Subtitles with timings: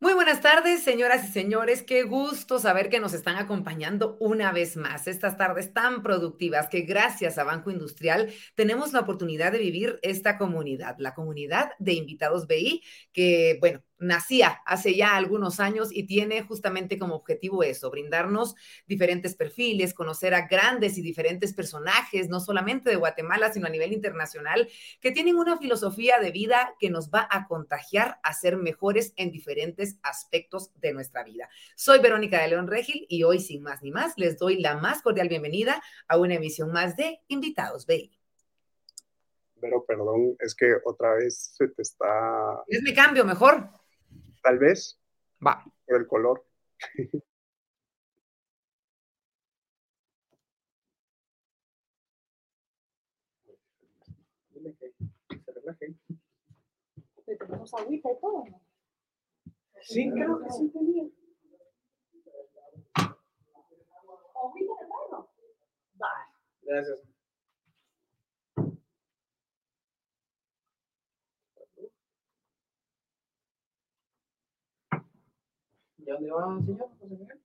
[0.00, 1.82] Muy buenas tardes, señoras y señores.
[1.82, 5.08] Qué gusto saber que nos están acompañando una vez más.
[5.08, 10.38] Estas tardes tan productivas que gracias a Banco Industrial tenemos la oportunidad de vivir esta
[10.38, 12.82] comunidad, la comunidad de invitados BI,
[13.12, 18.54] que, bueno, nacía hace ya algunos años y tiene justamente como objetivo eso, brindarnos
[18.86, 23.92] diferentes perfiles, conocer a grandes y diferentes personajes, no solamente de Guatemala, sino a nivel
[23.92, 24.68] internacional,
[25.00, 29.30] que tienen una filosofía de vida que nos va a contagiar a ser mejores en
[29.30, 31.48] diferentes aspectos de nuestra vida.
[31.76, 35.02] Soy Verónica de León Regil y hoy, sin más ni más, les doy la más
[35.02, 38.18] cordial bienvenida a una emisión más de Invitados BI.
[39.60, 42.62] Pero perdón, es que otra vez se te está...
[42.68, 43.68] Es mi cambio, mejor.
[44.48, 44.98] Tal vez.
[45.46, 45.62] Va.
[45.84, 46.46] Por el color.
[57.26, 58.44] ¿Tenemos agüita y todo?
[59.82, 61.04] Sí, creo que sí tenía.
[64.34, 65.30] ¿Agüita de traigo?
[65.92, 66.24] Vale.
[66.62, 67.17] Gracias.
[76.08, 77.38] ¿Y a dónde va, señor José Miguel?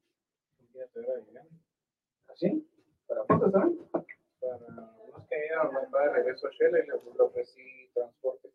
[2.30, 2.66] ¿Así?
[3.06, 3.86] ¿Para fotos también?
[3.92, 5.36] Para unos que
[5.94, 8.53] va de regreso a Shell y les ofrecí transporte.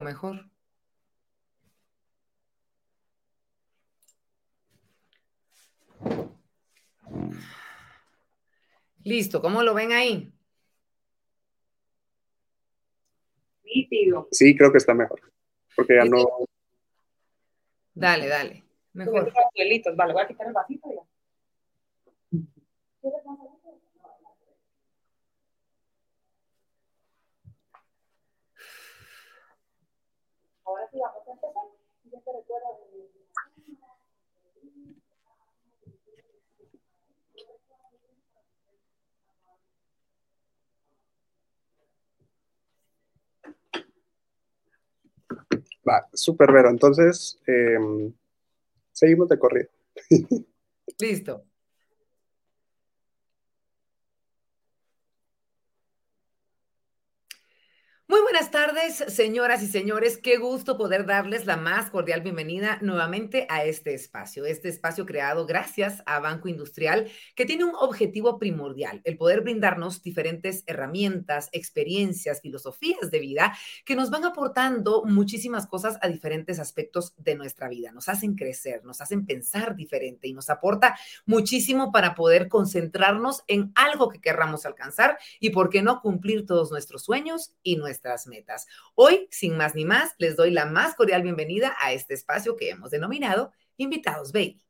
[0.00, 0.50] Mejor.
[9.04, 10.32] Listo, ¿cómo lo ven ahí?
[13.64, 14.28] Nítido.
[14.30, 15.20] Sí, creo que está mejor.
[15.76, 16.24] Porque ya no.
[17.94, 18.64] Dale, dale.
[18.94, 19.32] Mejor.
[19.96, 21.02] Vale, voy a quitar el vasito ya.
[23.00, 23.52] ¿Quieres más agua?
[30.64, 31.62] Ahora sí vamos a empezar.
[32.04, 32.13] Ya te recuerdo de...
[45.86, 46.70] Va, súper, Vero.
[46.70, 47.78] Entonces, eh,
[48.92, 49.68] seguimos de corrido.
[50.98, 51.44] Listo.
[58.08, 60.18] Muy buenas tardes, señoras y señores.
[60.18, 65.46] Qué gusto poder darles la más cordial bienvenida nuevamente a este espacio, este espacio creado
[65.46, 72.40] gracias a Banco Industrial, que tiene un objetivo primordial, el poder brindarnos diferentes herramientas, experiencias,
[72.40, 77.92] filosofías de vida que nos van aportando muchísimas cosas a diferentes aspectos de nuestra vida.
[77.92, 83.70] Nos hacen crecer, nos hacen pensar diferente y nos aporta muchísimo para poder concentrarnos en
[83.76, 88.66] algo que querramos alcanzar y, por qué no, cumplir todos nuestros sueños y nuestras metas.
[88.94, 92.70] Hoy, sin más ni más, les doy la más cordial bienvenida a este espacio que
[92.70, 94.62] hemos denominado Invitados Baby.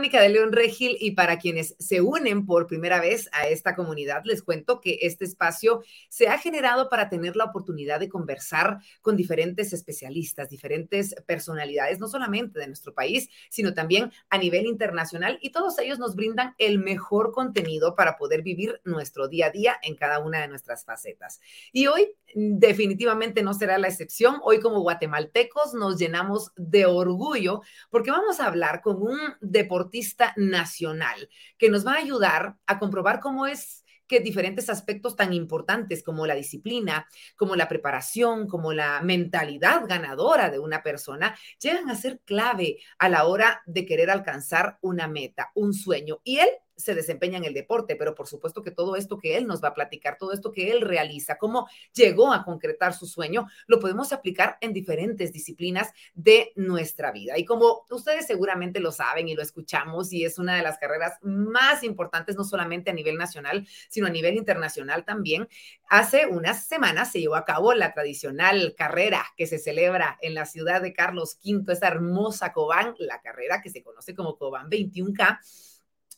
[0.00, 4.22] Verónica de León Regil y para quienes se unen por primera vez a esta comunidad,
[4.24, 9.14] les cuento que este espacio se ha generado para tener la oportunidad de conversar con
[9.14, 15.52] diferentes especialistas, diferentes personalidades, no solamente de nuestro país, sino también a nivel internacional y
[15.52, 19.96] todos ellos nos brindan el mejor contenido para poder vivir nuestro día a día en
[19.96, 21.42] cada una de nuestras facetas.
[21.72, 24.36] Y hoy definitivamente no será la excepción.
[24.44, 29.89] Hoy como guatemaltecos nos llenamos de orgullo porque vamos a hablar con un deportista
[30.36, 31.28] nacional
[31.58, 36.26] que nos va a ayudar a comprobar cómo es que diferentes aspectos tan importantes como
[36.26, 37.06] la disciplina,
[37.36, 43.08] como la preparación, como la mentalidad ganadora de una persona, llegan a ser clave a
[43.08, 46.20] la hora de querer alcanzar una meta, un sueño.
[46.24, 46.48] Y él
[46.80, 49.68] se desempeña en el deporte, pero por supuesto que todo esto que él nos va
[49.68, 54.12] a platicar, todo esto que él realiza, cómo llegó a concretar su sueño, lo podemos
[54.12, 57.38] aplicar en diferentes disciplinas de nuestra vida.
[57.38, 61.18] Y como ustedes seguramente lo saben y lo escuchamos, y es una de las carreras
[61.22, 65.48] más importantes, no solamente a nivel nacional, sino a nivel internacional también,
[65.88, 70.46] hace unas semanas se llevó a cabo la tradicional carrera que se celebra en la
[70.46, 75.38] ciudad de Carlos V, esa hermosa Cobán, la carrera que se conoce como Cobán 21K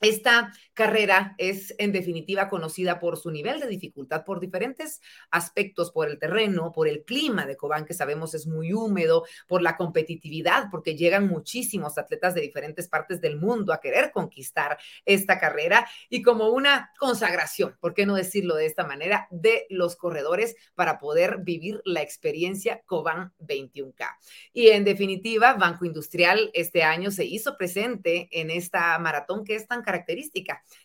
[0.02, 5.00] esta carrera es en definitiva conocida por su nivel de dificultad, por diferentes
[5.30, 9.62] aspectos, por el terreno, por el clima de Cobán, que sabemos es muy húmedo, por
[9.62, 15.38] la competitividad, porque llegan muchísimos atletas de diferentes partes del mundo a querer conquistar esta
[15.38, 20.56] carrera y como una consagración, ¿por qué no decirlo de esta manera?, de los corredores
[20.74, 24.16] para poder vivir la experiencia Cobán 21K.
[24.52, 29.68] Y en definitiva, Banco Industrial este año se hizo presente en esta maratón que es
[29.68, 29.82] tan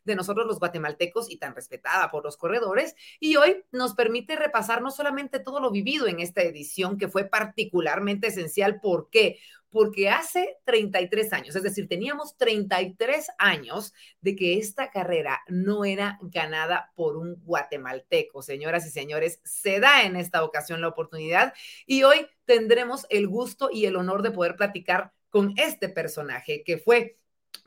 [0.03, 2.95] de nosotros los guatemaltecos y tan respetada por los corredores.
[3.19, 7.25] Y hoy nos permite repasar no solamente todo lo vivido en esta edición, que fue
[7.25, 8.79] particularmente esencial.
[8.79, 9.39] ¿Por qué?
[9.69, 16.17] Porque hace 33 años, es decir, teníamos 33 años de que esta carrera no era
[16.21, 18.41] ganada por un guatemalteco.
[18.41, 21.53] Señoras y señores, se da en esta ocasión la oportunidad
[21.85, 26.77] y hoy tendremos el gusto y el honor de poder platicar con este personaje que
[26.77, 27.17] fue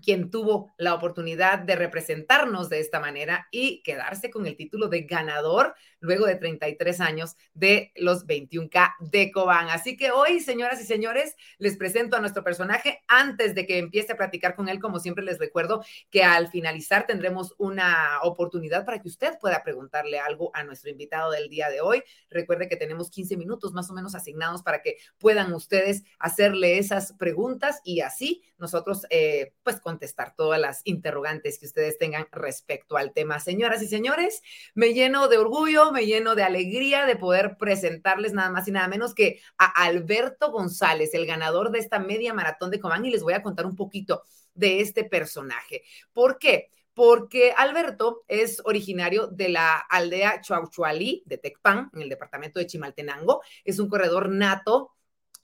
[0.02, 5.02] quien tuvo la oportunidad de representarnos de esta manera y quedarse con el título de
[5.02, 9.68] ganador luego de 33 años de los 21K de Cobán.
[9.68, 13.02] Así que hoy, señoras y señores, les presento a nuestro personaje.
[13.06, 17.06] Antes de que empiece a platicar con él, como siempre les recuerdo que al finalizar
[17.06, 21.80] tendremos una oportunidad para que usted pueda preguntarle algo a nuestro invitado del día de
[21.80, 22.02] hoy.
[22.30, 27.12] Recuerde que tenemos 15 minutos más o menos asignados para que puedan ustedes hacerle esas
[27.12, 33.12] preguntas y así nosotros, eh, pues, contestar todas las interrogantes que ustedes tengan respecto al
[33.12, 33.40] tema.
[33.40, 34.42] Señoras y señores,
[34.74, 38.88] me lleno de orgullo, me lleno de alegría de poder presentarles nada más y nada
[38.88, 43.22] menos que a Alberto González, el ganador de esta media maratón de Comán, y les
[43.22, 44.22] voy a contar un poquito
[44.54, 45.82] de este personaje.
[46.12, 46.70] ¿Por qué?
[46.92, 53.42] porque Alberto es originario de la aldea Chuauchualí de Tecpan, en el departamento de Chimaltenango.
[53.64, 54.92] Es un corredor nato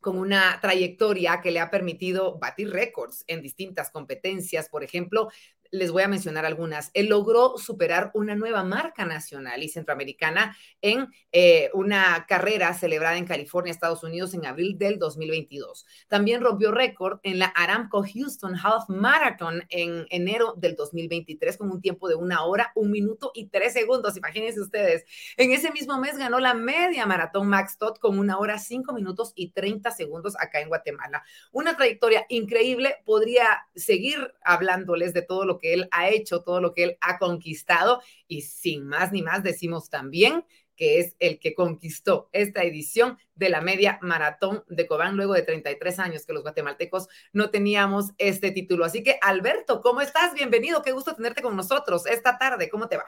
[0.01, 4.69] con una trayectoria que le ha permitido batir récords en distintas competencias.
[4.69, 5.31] Por ejemplo,
[5.71, 6.91] les voy a mencionar algunas.
[6.95, 13.27] Él logró superar una nueva marca nacional y centroamericana en eh, una carrera celebrada en
[13.27, 15.87] California, Estados Unidos, en abril del 2022.
[16.09, 21.81] También rompió récord en la Aramco Houston Half Marathon en enero del 2023 con un
[21.81, 24.17] tiempo de una hora, un minuto y tres segundos.
[24.17, 25.05] Imagínense ustedes.
[25.37, 29.33] En ese mismo mes ganó la media maratón Max Todd con una hora, cinco minutos
[29.35, 31.23] y 30 segundos acá en Guatemala.
[31.53, 32.97] Una trayectoria increíble.
[33.05, 37.19] Podría seguir hablándoles de todo lo que él ha hecho, todo lo que él ha
[37.19, 40.45] conquistado y sin más ni más decimos también
[40.77, 45.43] que es el que conquistó esta edición de la media maratón de Cobán luego de
[45.43, 48.85] 33 años que los guatemaltecos no teníamos este título.
[48.85, 50.35] Así que Alberto, ¿cómo estás?
[50.35, 52.69] Bienvenido, qué gusto tenerte con nosotros esta tarde.
[52.69, 53.07] ¿Cómo te va?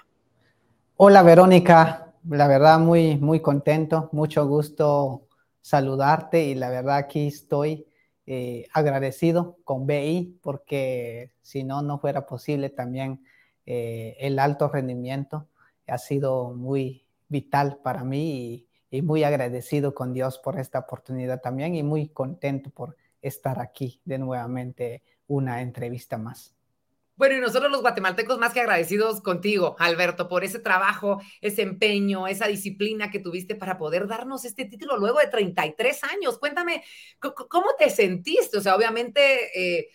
[0.96, 5.28] Hola Verónica, la verdad muy muy contento, mucho gusto
[5.60, 7.86] saludarte y la verdad aquí estoy
[8.30, 13.24] eh, agradecido con BI porque si no, no fuera posible también
[13.64, 15.48] eh, el alto rendimiento.
[15.86, 21.74] Ha sido muy vital para mí y, muy agradecido con Dios por esta oportunidad también
[21.74, 26.57] y muy contento por estar aquí de nuevamente una entrevista más.
[27.18, 32.28] Bueno, y nosotros los guatemaltecos más que agradecidos contigo, Alberto, por ese trabajo, ese empeño,
[32.28, 36.38] esa disciplina que tuviste para poder darnos este título luego de 33 años.
[36.38, 36.84] Cuéntame,
[37.18, 38.58] ¿cómo te sentiste?
[38.58, 39.20] O sea, obviamente
[39.52, 39.88] eh,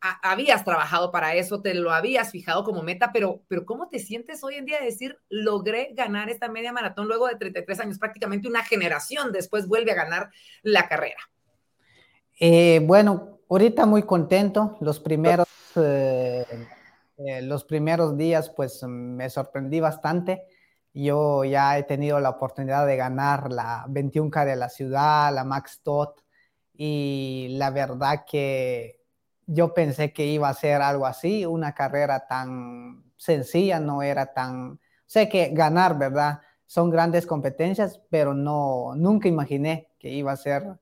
[0.00, 4.44] habías trabajado para eso, te lo habías fijado como meta, pero, pero ¿cómo te sientes
[4.44, 7.98] hoy en día de decir, logré ganar esta media maratón luego de 33 años?
[7.98, 10.28] Prácticamente una generación después vuelve a ganar
[10.62, 11.30] la carrera.
[12.38, 14.76] Eh, bueno, ahorita muy contento.
[14.82, 15.46] Los primeros
[15.76, 16.46] eh,
[17.18, 20.46] eh, los primeros días pues me sorprendí bastante.
[20.92, 25.80] Yo ya he tenido la oportunidad de ganar la 21K de la ciudad, la Max
[25.82, 26.22] Tot,
[26.74, 29.02] y la verdad que
[29.46, 34.80] yo pensé que iba a ser algo así, una carrera tan sencilla, no era tan...
[35.06, 36.40] Sé que ganar, ¿verdad?
[36.66, 40.78] Son grandes competencias, pero no, nunca imaginé que iba a ser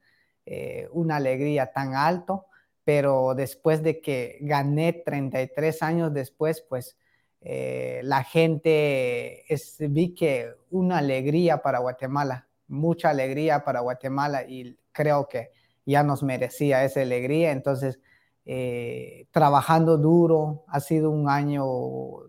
[0.46, 2.46] eh, una alegría tan alto
[2.84, 6.96] pero después de que gané 33 años después, pues
[7.40, 9.44] eh, la gente
[9.80, 15.50] vi que una alegría para Guatemala, mucha alegría para Guatemala y creo que
[15.86, 17.52] ya nos merecía esa alegría.
[17.52, 18.00] Entonces,
[18.46, 20.64] eh, trabajando duro.
[20.68, 21.64] Ha sido un año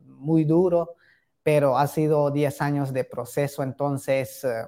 [0.05, 0.95] muy duro,
[1.43, 3.63] pero ha sido 10 años de proceso.
[3.63, 4.65] Entonces, eh,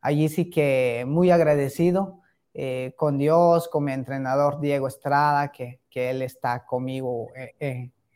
[0.00, 2.21] allí sí que muy agradecido
[2.54, 7.28] eh, con Dios, con mi entrenador Diego Estrada, que, que él está conmigo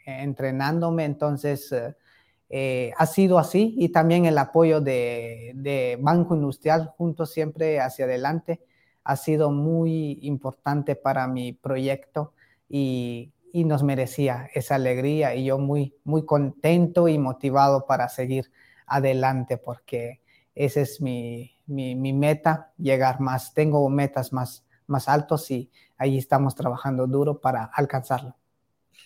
[0.04, 1.04] entrenándome.
[1.04, 8.04] Entonces, ha sido así y también el apoyo de, de Banco Industrial juntos siempre hacia
[8.04, 8.60] adelante
[9.06, 12.34] ha sido muy importante para mi proyecto
[12.68, 18.52] y, nos merecía esa alegría y yo muy, muy contento y motivado para seguir
[18.86, 20.20] adelante porque
[20.56, 23.52] esa es mi, meta, llegar más.
[23.52, 28.34] Tengo metas más, más altos y ahí estamos trabajando duro para alcanzarlo.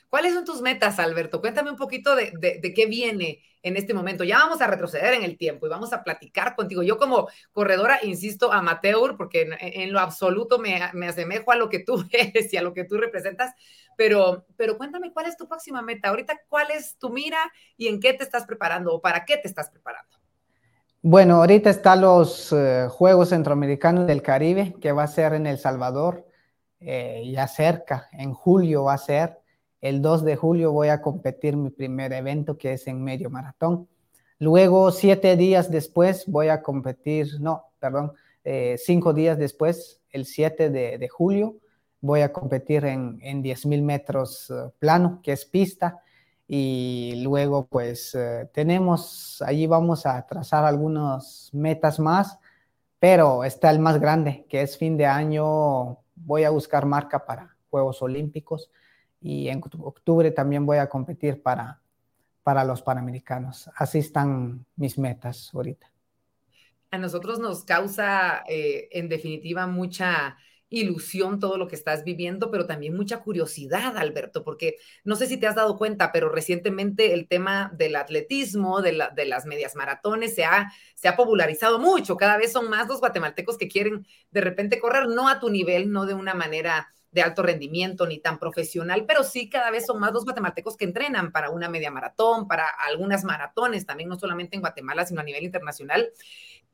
[0.08, 1.40] ¿Cuáles son tus metas, Alberto?
[1.40, 4.22] Cuéntame un poquito de, qué viene en este momento.
[4.22, 6.84] Ya vamos a retroceder en el tiempo y vamos a platicar contigo.
[6.84, 12.04] Yo como corredora, insisto, amateur, porque en, lo absoluto me, asemejo a lo que tú
[12.12, 13.54] eres y a lo que tú representas,
[13.96, 16.10] pero, pero cuéntame cuál es tu próxima meta.
[16.10, 19.48] Ahorita, ¿cuál es tu mira y en qué te estás preparando o para qué te
[19.48, 20.19] estás preparando?
[21.02, 25.56] Bueno, ahorita están los eh, Juegos Centroamericanos del Caribe, que va a ser en El
[25.56, 26.26] Salvador,
[26.78, 29.38] eh, ya cerca, en julio va a ser.
[29.80, 33.88] El 2 de julio voy a competir mi primer evento que es en medio maratón.
[34.38, 38.12] Luego, siete días después, voy a competir, no, perdón,
[38.44, 41.56] eh, cinco días después, el 7 de, julio,
[42.02, 46.02] voy a competir en, en 10.000 metros eh, plano, que es pista.
[46.52, 52.40] Y luego, pues, eh, tenemos, allí vamos a trazar algunas metas más,
[52.98, 57.56] pero está el más grande, que es fin de año, voy a buscar marca para
[57.70, 58.68] Juegos Olímpicos
[59.20, 61.80] y en octubre también voy a competir para,
[62.42, 63.70] para los Panamericanos.
[63.76, 65.88] Así están mis metas ahorita.
[66.90, 70.36] A nosotros nos causa, eh, en definitiva, mucha
[70.70, 75.36] ilusión todo lo que estás viviendo, pero también mucha curiosidad, Alberto, porque no sé si
[75.36, 80.44] te has dado cuenta, pero recientemente el tema del atletismo, de, las medias maratones, se
[80.44, 82.16] ha, se ha popularizado mucho.
[82.16, 85.90] Cada vez son más los guatemaltecos que quieren de repente correr, no a tu nivel,
[85.90, 89.98] no de una manera de alto rendimiento ni tan profesional, pero sí cada vez son
[89.98, 94.54] más los guatemaltecos que entrenan para una media maratón, para algunas maratones, también no solamente
[94.54, 96.12] en Guatemala, sino a nivel internacional.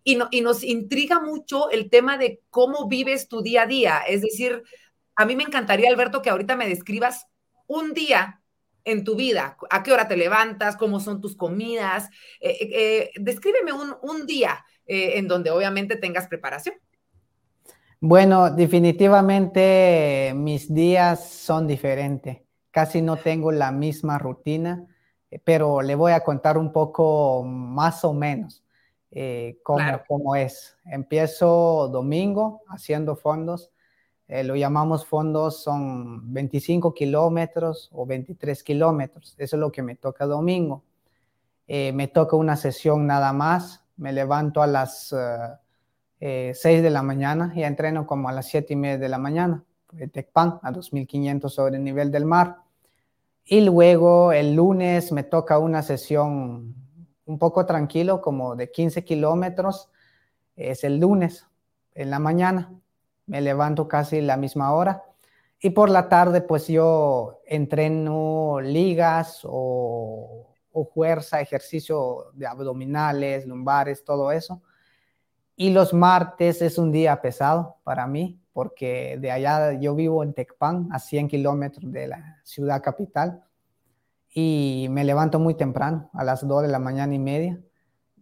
[0.08, 3.98] Y, no, nos intriga mucho el tema de cómo vives tu día a día.
[4.06, 4.62] Es decir,
[5.16, 7.26] a mí me encantaría, Alberto, que ahorita me describas
[7.66, 8.40] un día
[8.84, 9.56] en tu vida.
[9.68, 10.76] ¿A qué hora te levantas?
[10.76, 12.08] ¿Cómo son tus comidas?
[12.38, 16.76] Eh, eh, eh, descríbeme un, día en donde obviamente tengas preparación.
[17.98, 22.42] Bueno, definitivamente mis días son diferentes.
[22.70, 24.86] Casi no tengo la misma rutina,
[25.42, 28.62] pero le voy a contar un poco más o menos
[29.10, 30.76] eh, cómo, es.
[30.84, 33.72] Empiezo domingo haciendo fondos.
[34.28, 39.34] Eh, lo llamamos fondos, son 25 kilómetros o 23 kilómetros.
[39.38, 40.82] Eso es lo que me toca domingo.
[41.68, 43.84] me toca una sesión nada más.
[43.96, 45.14] Me levanto a las...
[46.18, 49.18] 6 eh, de la mañana y entreno como a las 7 y media de la
[49.18, 49.64] mañana,
[50.12, 52.58] Tecpan a 2500 sobre el nivel del mar.
[53.44, 56.74] Y luego el lunes me toca una sesión
[57.26, 59.90] un poco tranquilo, como de 15 kilómetros.
[60.56, 61.46] Es el lunes,
[61.94, 62.72] en la mañana.
[63.26, 65.02] Me levanto casi la misma hora.
[65.60, 70.52] Y por la tarde, pues yo entreno ligas o,
[70.92, 74.62] fuerza, ejercicio de abdominales, lumbares, todo eso.
[75.56, 80.34] Y los martes es un día pesado para mí, porque de allá yo vivo en
[80.34, 83.45] Tecpan, a 100 kilómetros de la ciudad capital,
[84.38, 87.58] y me levanto muy temprano, a las 2 de la mañana y media,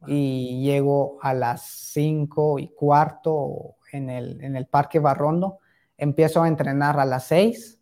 [0.06, 5.59] y llego a las 5 y cuarto en el, en el Parque Barrondo,
[5.99, 7.80] empiezo a entrenar a las 6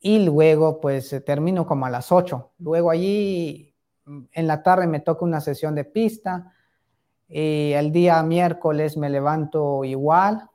[0.00, 2.54] y luego pues termino como a las 8.
[2.58, 3.72] Luego allí
[4.32, 6.52] en la tarde me toca una sesión de pista,
[7.28, 10.50] y el día miércoles me levanto igual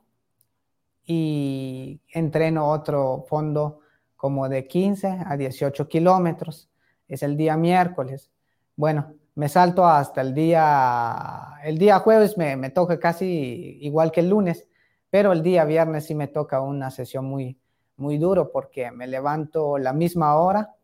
[1.02, 3.80] y entreno otro fondo
[4.16, 6.68] como de 15 a 18 kilómetros.
[7.08, 8.30] Es el día miércoles.
[8.76, 14.20] Bueno, me salto hasta el día, el día jueves me, me toca casi igual que
[14.20, 14.68] el lunes,
[15.10, 17.58] pero el día viernes sí me toca una sesión muy,
[17.96, 20.74] muy duro porque me levanto la misma hora,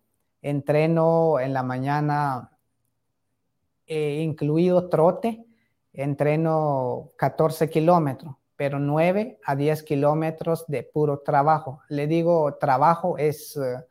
[0.43, 2.51] entreno en la mañana,
[3.87, 5.45] eh, incluido trote,
[5.93, 11.83] entreno 14 kilómetros, pero 9 a 10 kilómetros de puro trabajo.
[11.89, 13.85] Le digo trabajo es eh,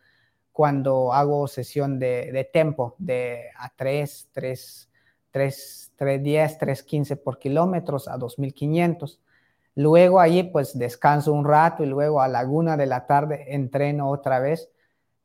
[0.59, 4.89] cuando hago sesión de, de tempo de a 3, 3,
[5.31, 9.21] 3, 3, 10, 3, 15 por kilómetros a 2500.
[9.75, 14.09] Luego allí pues descanso un rato y luego a la una de la tarde entreno
[14.09, 14.69] otra vez,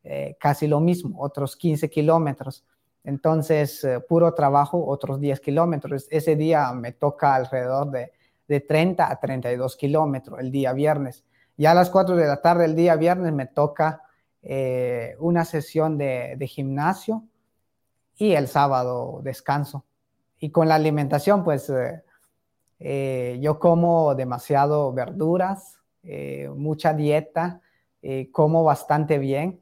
[0.05, 2.64] eh, casi lo mismo, otros 15 kilómetros.
[3.03, 6.07] Entonces, eh, puro trabajo, otros 10 kilómetros.
[6.12, 8.12] Ese día me toca alrededor de,
[8.47, 11.25] de 30 a 32 kilómetros el día viernes.
[11.57, 14.03] Ya a las 4 de la tarde el día viernes me toca
[14.45, 17.25] eh, una sesión de, gimnasio
[18.17, 19.85] y el sábado descanso.
[20.39, 21.71] Y con la alimentación, pues
[22.87, 27.63] eh, yo como demasiado verduras, eh, mucha dieta,
[28.03, 29.61] eh, como bastante bien.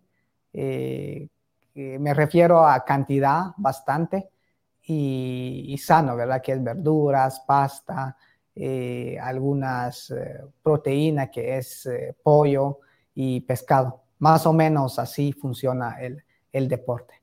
[1.74, 4.28] me refiero a cantidad bastante
[4.82, 6.42] y, sano, ¿verdad?
[6.42, 8.16] Que es verduras, pasta,
[9.20, 10.12] algunas
[10.62, 11.88] proteínas que es
[12.22, 12.80] pollo
[13.14, 14.01] y pescado.
[14.22, 17.22] Más o menos así funciona el deporte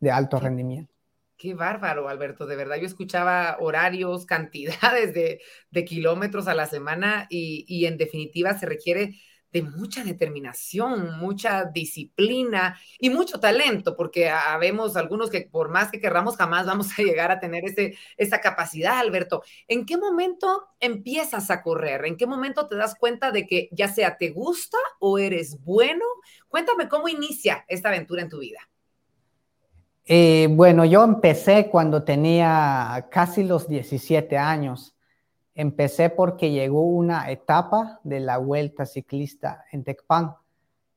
[0.00, 0.94] de alto rendimiento.
[1.36, 2.78] Qué bárbaro, Alberto, de verdad.
[2.78, 9.20] Yo escuchaba horarios, cantidades de, kilómetros a la semana y, en definitiva se requiere
[9.52, 16.00] de mucha determinación, mucha disciplina y mucho talento, porque habemos algunos que por más que
[16.00, 19.42] querramos jamás vamos a llegar a tener ese, esa capacidad, Alberto.
[19.66, 22.04] ¿En qué momento empiezas a correr?
[22.04, 26.04] ¿En qué momento te das cuenta de que ya sea te gusta o eres bueno?
[26.48, 28.60] Cuéntame cómo inicia esta aventura en tu vida.
[30.10, 34.94] Eh, bueno, yo empecé cuando tenía casi los 17 años.
[35.58, 40.36] Empecé porque llegó una etapa de la vuelta ciclista en Tecpan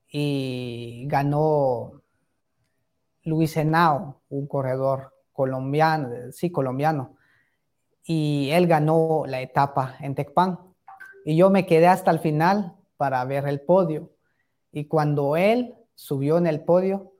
[0.07, 2.03] y ganó
[3.23, 7.15] Luis Henao, un corredor colombiano, sí, colombiano,
[8.03, 10.59] y él ganó la etapa en Tecpan.
[11.25, 14.11] Y yo me quedé hasta el final para ver el podio.
[14.71, 17.13] Y cuando él subió en el podio,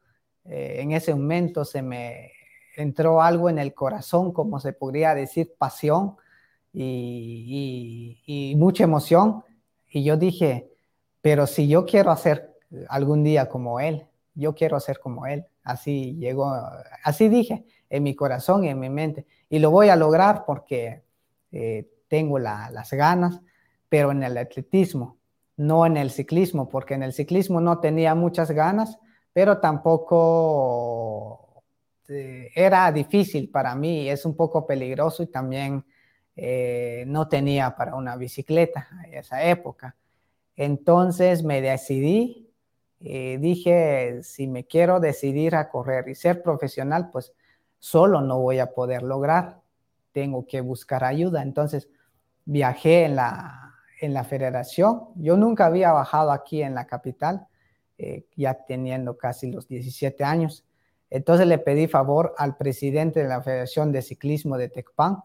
[0.46, 2.34] eh, en ese momento se me
[2.78, 6.18] entró algo en el corazón, como se podría decir, pasión
[6.74, 9.44] y, mucha emoción.
[9.90, 10.72] Y yo dije,
[11.22, 12.58] pero si yo quiero hacer
[12.90, 15.46] algún día como él, yo quiero hacer como él.
[15.64, 16.54] Así llegó,
[17.04, 19.26] así dije en mi corazón y en mi mente.
[19.50, 21.04] Y lo voy a lograr porque
[21.52, 23.42] eh, tengo las ganas,
[23.90, 25.18] pero en el atletismo,
[25.58, 28.98] no en el ciclismo, porque en el ciclismo no tenía muchas ganas
[29.34, 31.64] pero tampoco
[32.10, 35.86] eh, era difícil para mí, es un poco peligroso y también
[36.36, 39.96] eh, no tenía para una bicicleta en esa época.
[40.56, 42.50] Entonces me decidí,
[43.00, 47.34] eh, dije, si me quiero decidir a correr y ser profesional, pues
[47.80, 49.60] solo no voy a poder lograr,
[50.12, 51.42] tengo que buscar ayuda.
[51.42, 51.90] Entonces
[52.46, 57.48] viajé en la, en la federación, yo nunca había bajado aquí en la capital,
[57.98, 60.66] eh, ya teniendo casi los 17 años.
[61.10, 65.22] Entonces le pedí favor al presidente de la Federación de Ciclismo de Tecpan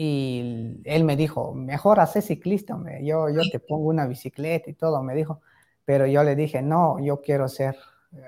[0.00, 5.02] y él me dijo, mejor hacer ciclista, yo, yo te pongo una bicicleta y todo,
[5.02, 5.40] me dijo,
[5.84, 7.74] pero yo le dije, no, yo quiero ser
[8.12, 8.20] eh,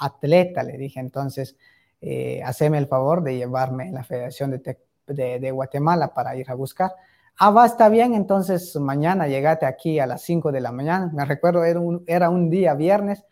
[0.00, 1.56] atleta, le dije, entonces,
[2.00, 6.48] eh, haceme el favor de llevarme a la Federación de, de, de Guatemala para ir
[6.48, 6.92] a buscar.
[7.36, 11.10] Ah, va, está bien, entonces mañana llegate aquí a las 5 de la mañana.
[11.12, 13.24] Me recuerdo, era un, era un día viernes,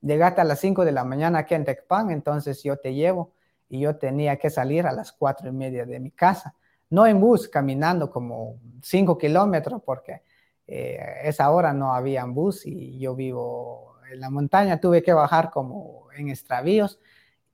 [0.00, 3.34] llegaste a las 5 de la mañana aquí en Tecpan, entonces yo te llevo
[3.68, 6.54] y yo tenía que salir a las 4 y media de mi casa.
[6.92, 10.20] No en bus, caminando como 5 kilómetros, porque
[10.66, 15.50] eh, esa hora no había bus y yo vivo en la montaña, tuve que bajar
[15.50, 17.00] como en extravíos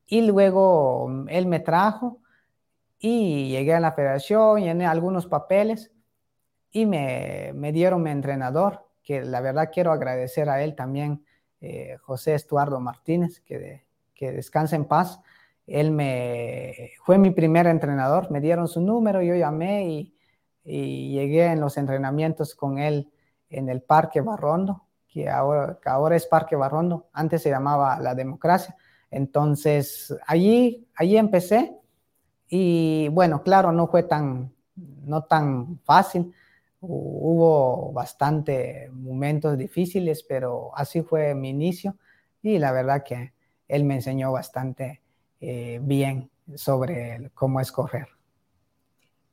[0.09, 2.18] y luego mm, él me trajo
[2.98, 5.92] y llegué a la federación, llené algunos papeles
[6.72, 11.24] y me, me dieron mi entrenador, que la verdad quiero agradecer a él también,
[11.61, 15.20] eh, José Estuardo Martínez, que, que descansa en paz.
[15.68, 20.14] Él me fue mi primer entrenador, me dieron su número, yo llamé y,
[20.64, 23.11] llegué en los entrenamientos con él
[23.48, 28.14] en el Parque Barrondo, que ahora, que ahora es Parque Barrondo, antes se llamaba La
[28.14, 28.76] Democracia.
[29.11, 31.74] Entonces, allí, allí empecé
[32.48, 36.33] y bueno, claro, no fue tan, no tan fácil,
[36.81, 41.96] hubo bastante momentos difíciles, pero así fue mi inicio
[42.42, 43.33] y la verdad que
[43.68, 45.00] él me enseñó bastante
[45.40, 48.09] eh, bien sobre cómo escoger.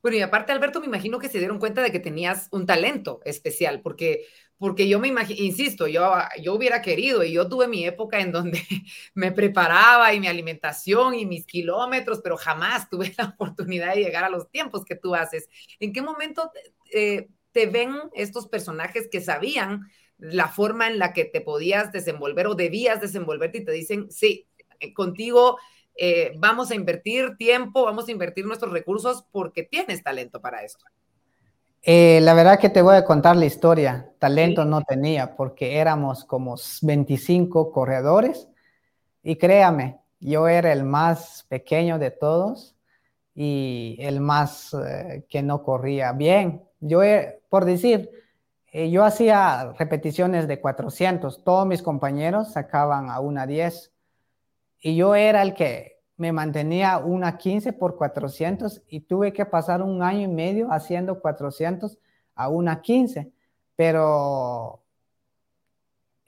[0.06, 3.20] Bueno, y aparte, Alberto, me imagino que se dieron cuenta de que tenías un talento
[3.24, 4.24] especial, porque,
[4.56, 8.30] porque yo me imagino, insisto, yo, yo hubiera querido y yo tuve mi época en
[8.30, 8.62] donde
[9.14, 14.22] me preparaba y mi alimentación y mis kilómetros, pero jamás tuve la oportunidad de llegar
[14.22, 15.48] a los tiempos que tú haces.
[15.80, 16.52] ¿En qué momento
[16.92, 22.46] eh, te ven estos personajes que sabían la forma en la que te podías desenvolver
[22.46, 24.46] o debías desenvolverte y te dicen, sí,
[24.78, 25.58] eh, contigo
[25.96, 30.84] eh, vamos a invertir tiempo, vamos a invertir nuestros recursos porque tienes talento para esto.
[31.82, 34.10] Eh, la verdad que te voy a contar la historia.
[34.18, 38.48] Talento no tenía porque éramos como 25 corredores
[39.22, 42.76] y créame, yo era el más pequeño de todos
[43.36, 46.64] y el más eh, que no corría bien.
[46.80, 47.02] Yo,
[47.48, 48.10] por decir,
[48.72, 53.92] eh, yo hacía repeticiones de 400, todos mis compañeros sacaban a una 10
[54.86, 59.82] y yo era el que me mantenía una 15 por 400 y tuve que pasar
[59.82, 61.98] un año y medio haciendo 400
[62.36, 63.32] a una 15,
[63.74, 64.84] pero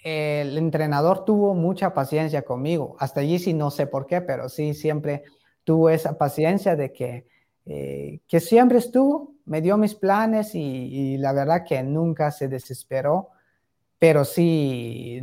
[0.00, 2.96] el entrenador tuvo mucha paciencia conmigo.
[2.98, 5.22] Hasta allí sí no sé por qué, pero sí siempre
[5.62, 7.28] tuvo esa paciencia de que,
[7.64, 13.28] eh, que siempre estuvo, me dio mis planes y, la verdad que nunca se desesperó,
[14.00, 15.20] pero sí,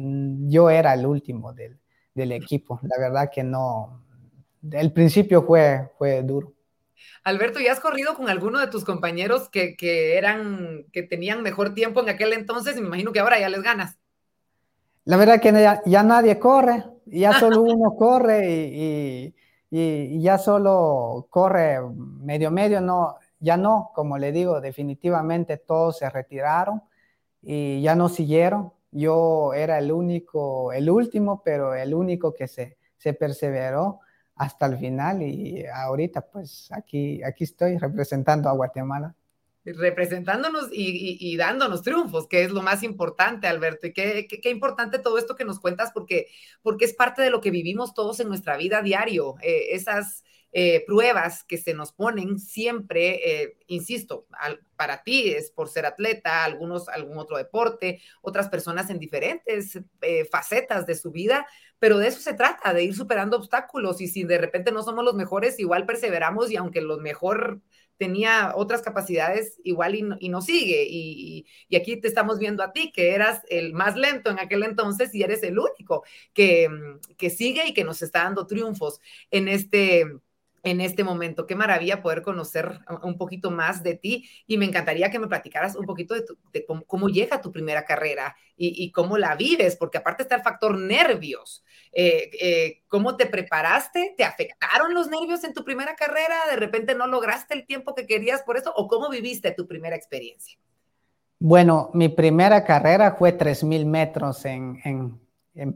[0.48, 1.78] yo era el último del,
[2.16, 2.80] del equipo.
[2.82, 4.02] La verdad que no,
[4.72, 6.54] el principio fue, fue duro.
[7.24, 9.76] Alberto, ¿ya has corrido con alguno de tus compañeros que,
[10.18, 12.78] eran, que tenían mejor tiempo en aquel entonces?
[12.78, 13.98] Y me imagino que ahora ya les ganas.
[15.04, 15.52] La verdad que
[15.86, 19.36] ya, nadie corre, ya solo uno corre y,
[20.22, 21.82] ya solo corre
[22.22, 26.82] medio medio, no, ya no, como le digo, definitivamente todos se retiraron
[27.42, 28.72] y ya no siguieron.
[28.98, 34.00] Yo era el único, el último, pero el único que se, se perseveró
[34.36, 39.14] hasta el final y ahorita pues aquí, aquí estoy representando a Guatemala.
[39.66, 43.88] Representándonos y, dándonos triunfos, que es lo más importante, Alberto.
[43.88, 46.28] Y qué, qué, importante todo esto que nos cuentas, porque,
[46.62, 49.36] porque es parte de lo que vivimos todos en nuestra vida diario.
[49.42, 50.24] Eh, esas
[50.58, 54.26] eh, pruebas que se nos ponen siempre, eh, insisto,
[54.78, 59.78] para ti es por ser atleta, algunos algún otro deporte, otras personas en diferentes
[60.32, 61.46] facetas de su vida,
[61.78, 65.04] pero de eso se trata, de ir superando obstáculos y si de repente no somos
[65.04, 67.62] los mejores, igual perseveramos y aunque lo mejor
[67.98, 70.86] tenía otras capacidades, igual y no, sigue.
[70.90, 74.64] Y, y, aquí te estamos viendo a ti, que eras el más lento en aquel
[74.64, 76.70] entonces y eres el único que,
[77.18, 80.06] que sigue y que nos está dando triunfos en este
[80.66, 81.46] en este momento.
[81.46, 85.76] Qué maravilla poder conocer un poquito más de ti y me encantaría que me platicaras
[85.76, 90.36] un poquito de, cómo, llega tu primera carrera y, cómo la vives, porque aparte está
[90.36, 91.64] el factor nervios.
[91.92, 94.16] Eh, eh, ¿Cómo te preparaste?
[94.18, 96.36] ¿Te afectaron los nervios en tu primera carrera?
[96.50, 98.74] ¿De repente no lograste el tiempo que querías por eso?
[98.76, 100.58] ¿O cómo viviste tu primera experiencia?
[101.38, 105.22] Bueno, mi primera carrera fue 3.000 metros en,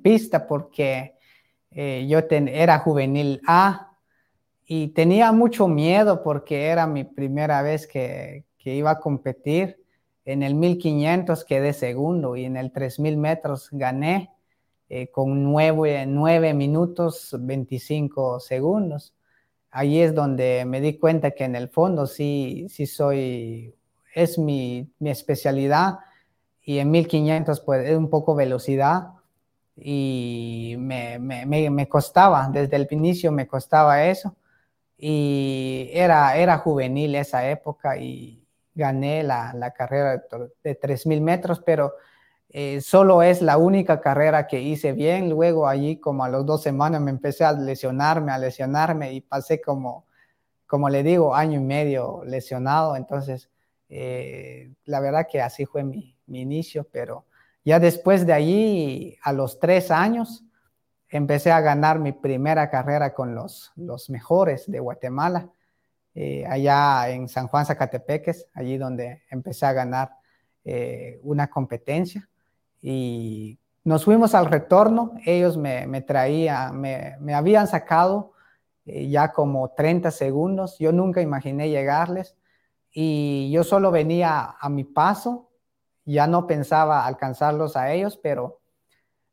[0.01, 1.15] pista porque
[1.69, 3.88] eh, yo era juvenil A
[4.71, 9.83] y tenía mucho miedo porque era mi primera vez que, iba a competir.
[10.25, 14.29] En el 1500 quedé segundo y en el 3000 metros gané
[14.87, 19.15] eh, con 9, minutos 25 segundos.
[19.71, 23.73] Ahí es donde me di cuenta que en el fondo sí, sí soy,
[24.13, 25.97] es mi, especialidad
[26.61, 29.13] y en 1500 pues es un poco velocidad
[29.75, 34.35] y me, me costaba, desde el inicio me costaba eso
[35.01, 40.23] y era, era juvenil esa época y gané la, la carrera
[40.63, 41.93] de, 3.000 metros, pero
[42.49, 45.29] eh, solo es la única carrera que hice bien.
[45.29, 49.61] Luego allí como a las dos semanas me empecé a lesionarme, a lesionarme y pasé
[49.61, 50.05] como,
[50.67, 52.97] como le digo, año y medio lesionado.
[52.97, 53.49] Entonces,
[53.87, 57.25] eh, la verdad que así fue mi, mi inicio, pero
[57.63, 60.43] ya después de allí, a los tres años,
[61.09, 65.49] empecé a ganar mi primera carrera con los, los mejores de Guatemala,
[66.13, 70.11] eh, allá en San Juan Zacatepeques, allí donde empecé a ganar
[70.63, 72.29] eh, una competencia.
[72.81, 78.33] Y nos fuimos al retorno, ellos me, me traían, me, me, habían sacado
[78.85, 82.35] eh, ya como 30 segundos, yo nunca imaginé llegarles.
[82.91, 85.49] Y yo solo venía a mi paso,
[86.05, 88.58] ya no pensaba alcanzarlos a ellos, pero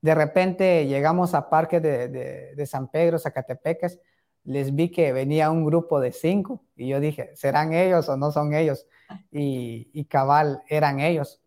[0.07, 3.99] de repente llegamos a Parque de, San Pedro, Zacatepecas,
[4.45, 8.31] les vi que venía un grupo de cinco y yo dije, ¿serán ellos o no
[8.31, 8.87] son ellos?
[9.33, 11.43] Y, cabal, eran ellos.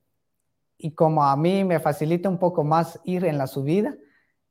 [0.78, 3.96] Y como a mí me facilita un poco más ir en la subida,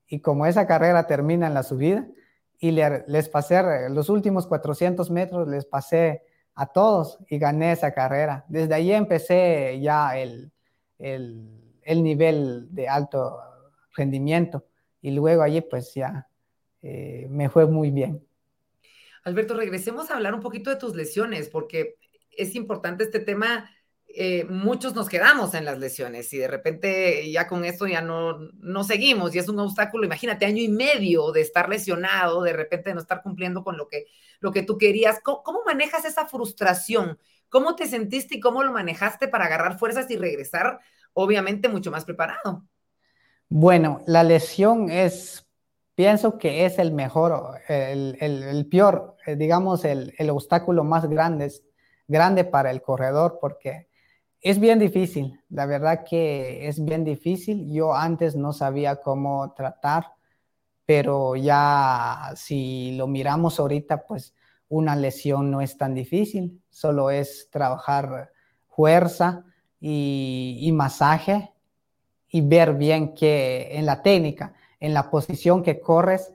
[0.06, 2.06] y como esa carrera termina en la subida,
[2.58, 6.22] y les pasé los últimos 400 metros, les pasé
[6.54, 8.46] a todos y gané esa carrera.
[8.48, 10.50] Desde ahí empecé ya el,
[10.98, 13.38] el nivel de alto
[13.94, 14.66] rendimiento.
[15.00, 16.28] Y luego allí pues ya
[16.82, 18.24] eh, me fue muy bien.
[19.24, 21.96] Alberto, regresemos a hablar un poquito de tus lesiones, porque
[22.30, 23.70] es importante este tema.
[24.08, 28.38] Eh, muchos nos quedamos en las lesiones y de repente ya con esto ya no,
[28.54, 30.06] no seguimos y es un obstáculo.
[30.06, 34.06] Imagínate, año y medio de estar lesionado, de repente no estar cumpliendo con lo que,
[34.40, 35.20] lo que tú querías.
[35.22, 40.10] ¿Cómo, cómo manejas esa frustración ¿Cómo te sentiste y cómo lo manejaste para agarrar fuerzas
[40.10, 40.80] y regresar,
[41.14, 42.64] obviamente, mucho más preparado?
[43.50, 45.46] Bueno, la lesión es,
[45.94, 51.50] pienso que es el mejor, el, el, peor, eh, digamos, el, el, obstáculo más grande,
[52.06, 53.88] grande para el corredor porque
[54.42, 57.72] es bien difícil, la verdad que es bien difícil.
[57.72, 60.12] Yo antes no sabía cómo tratar,
[60.84, 64.34] pero ya si lo miramos ahorita, pues
[64.68, 68.30] una lesión no es tan difícil, solo es trabajar
[68.68, 69.46] fuerza
[69.80, 71.54] y, y masaje
[72.30, 76.32] y ver bien que en la técnica, en la posición que corres,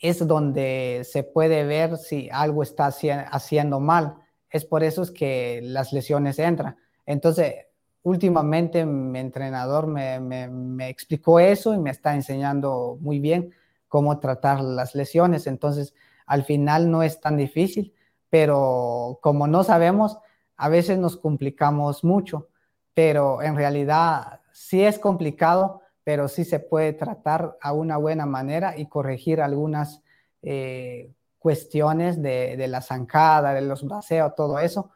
[0.00, 4.16] es donde se puede ver si algo está haciendo mal.
[4.50, 6.76] Es por eso es que las lesiones entran.
[7.04, 7.54] Entonces,
[8.02, 13.52] últimamente mi entrenador me, me, me, explicó eso y me está enseñando muy bien
[13.88, 15.46] cómo tratar las lesiones.
[15.46, 15.94] Entonces,
[16.26, 17.94] al final no es tan difícil,
[18.30, 20.18] pero como no sabemos,
[20.56, 22.48] a veces nos complicamos mucho,
[22.94, 28.76] pero en realidad sí es complicado, pero sí se puede tratar a una buena manera
[28.76, 30.02] y corregir algunas
[30.42, 34.90] eh, cuestiones de, la zancada, de los braceos, todo eso,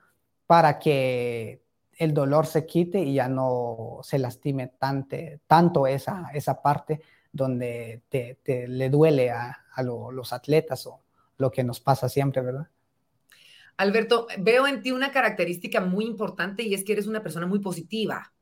[0.47, 1.63] para que
[1.97, 4.73] el dolor se quite y ya no se lastime
[5.47, 11.01] tanto esa, esa parte donde te, le duele a, a lo, los atletas o
[11.39, 12.67] lo que nos pasa siempre, ¿verdad?
[13.77, 17.61] Alberto, veo en ti una característica muy importante y es que eres una persona muy
[17.61, 18.33] positiva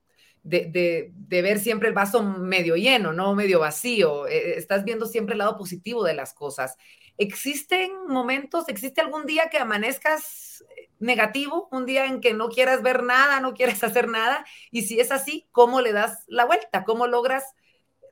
[0.42, 4.26] de, ver siempre el vaso medio lleno, no medio vacío.
[4.26, 6.76] Eh, estás viendo siempre el lado positivo de las cosas.
[7.18, 12.82] ¿Existen momentos, existe algún día que amanezcas eh, negativo, un día en que no quieras
[12.82, 14.44] ver nada, no quieres hacer nada?
[14.70, 16.84] Y si es así, ¿cómo le das la vuelta?
[16.84, 17.44] ¿Cómo logras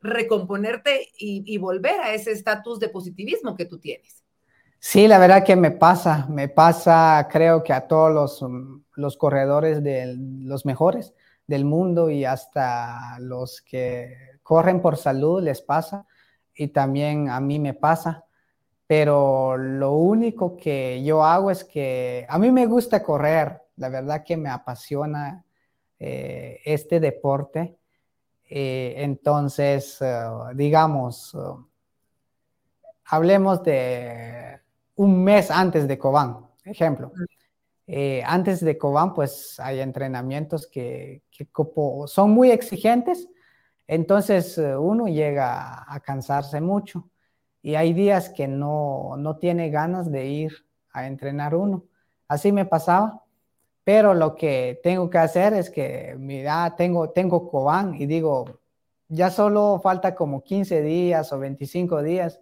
[0.01, 4.23] recomponerte y, volver a ese estatus de positivismo que tú tienes?
[4.79, 8.45] Sí, la verdad que me pasa, me pasa, creo que a todos los,
[8.95, 11.15] los corredores de los mejores
[11.49, 16.07] del mundo y hasta los que corren por salud les pasa
[16.55, 18.25] y también a mí me pasa.
[18.87, 24.25] Pero lo único que yo hago es que a mí me gusta correr, la verdad
[24.25, 25.45] que me apasiona
[25.99, 27.79] eh, este deporte.
[28.51, 31.37] Eh, entonces, uh, digamos,
[33.05, 34.61] hablemos de
[34.97, 37.13] un mes antes de Cobán, ejemplo.
[37.91, 41.23] Eh, antes de Cobán, pues hay entrenamientos que,
[42.07, 43.29] son muy exigentes,
[43.87, 47.09] entonces eh, uno llega a cansarse mucho
[47.63, 51.85] y hay días que no, no tiene ganas de ir a entrenar uno.
[52.29, 53.25] Así me pasaba,
[53.85, 58.61] pero lo que tengo que hacer es que, mira, tengo, tengo Cobán y digo,
[59.09, 62.39] ya solo falta como 15 días o 25 días,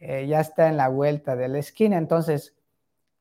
[0.00, 2.56] eh, ya está en la vuelta de la esquina, entonces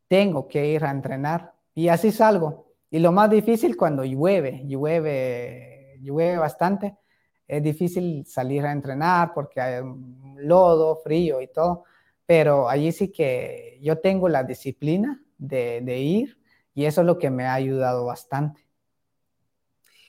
[0.08, 2.74] tengo que ir a entrenar y así salgo.
[2.90, 6.96] Y lo más difícil cuando llueve, llueve, llueve bastante,
[7.48, 9.84] es difícil salir a entrenar porque hay
[10.38, 11.86] lodo, frío y todo,
[12.26, 16.38] pero allí sí que yo tengo la disciplina de, de ir
[16.74, 18.64] y eso es lo que me ha ayudado bastante.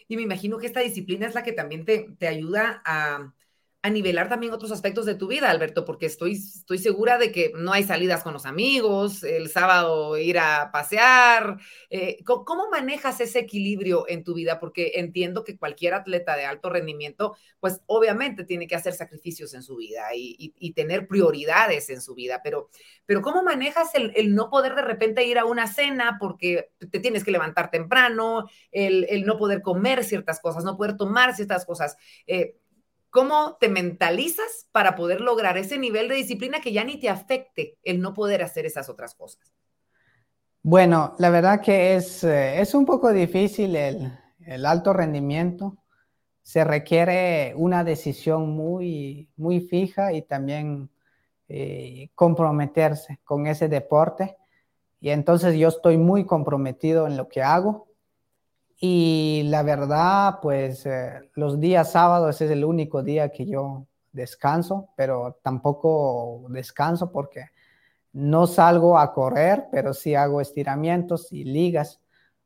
[0.06, 3.32] Y me imagino que esta disciplina es la que también te, te ayuda a,
[3.84, 7.52] a nivelar también otros aspectos de tu vida, Alberto, porque estoy, estoy segura de que
[7.54, 11.58] no hay salidas con los amigos, el sábado ir a pasear.
[11.90, 14.58] Eh, ¿cómo, manejas ese equilibrio en tu vida?
[14.58, 19.62] Porque entiendo que cualquier atleta de alto rendimiento, pues obviamente tiene que hacer sacrificios en
[19.62, 22.70] su vida y, tener prioridades en su vida, pero,
[23.04, 27.00] pero ¿cómo manejas el, el, no poder de repente ir a una cena porque te
[27.00, 31.66] tienes que levantar temprano, el, el no poder comer ciertas cosas, no poder tomar ciertas
[31.66, 31.98] cosas?
[32.26, 32.56] Eh,
[33.14, 37.78] ¿Cómo te mentalizas para poder lograr ese nivel de disciplina que ya ni te afecte
[37.84, 39.54] el no poder hacer esas otras cosas?
[40.64, 44.10] Bueno, la verdad que es, eh, es un poco difícil el,
[44.44, 45.76] el, alto rendimiento.
[46.42, 50.90] Se requiere una decisión muy, muy fija y también
[51.48, 54.36] eh, comprometerse con ese deporte.
[54.98, 57.86] Y entonces yo estoy muy comprometido en lo que hago.
[58.86, 64.90] Y la verdad, pues eh, los días sábados es el único día que yo descanso,
[64.94, 67.46] pero tampoco descanso porque
[68.12, 72.02] no salgo a correr, pero sí hago estiramientos y ligas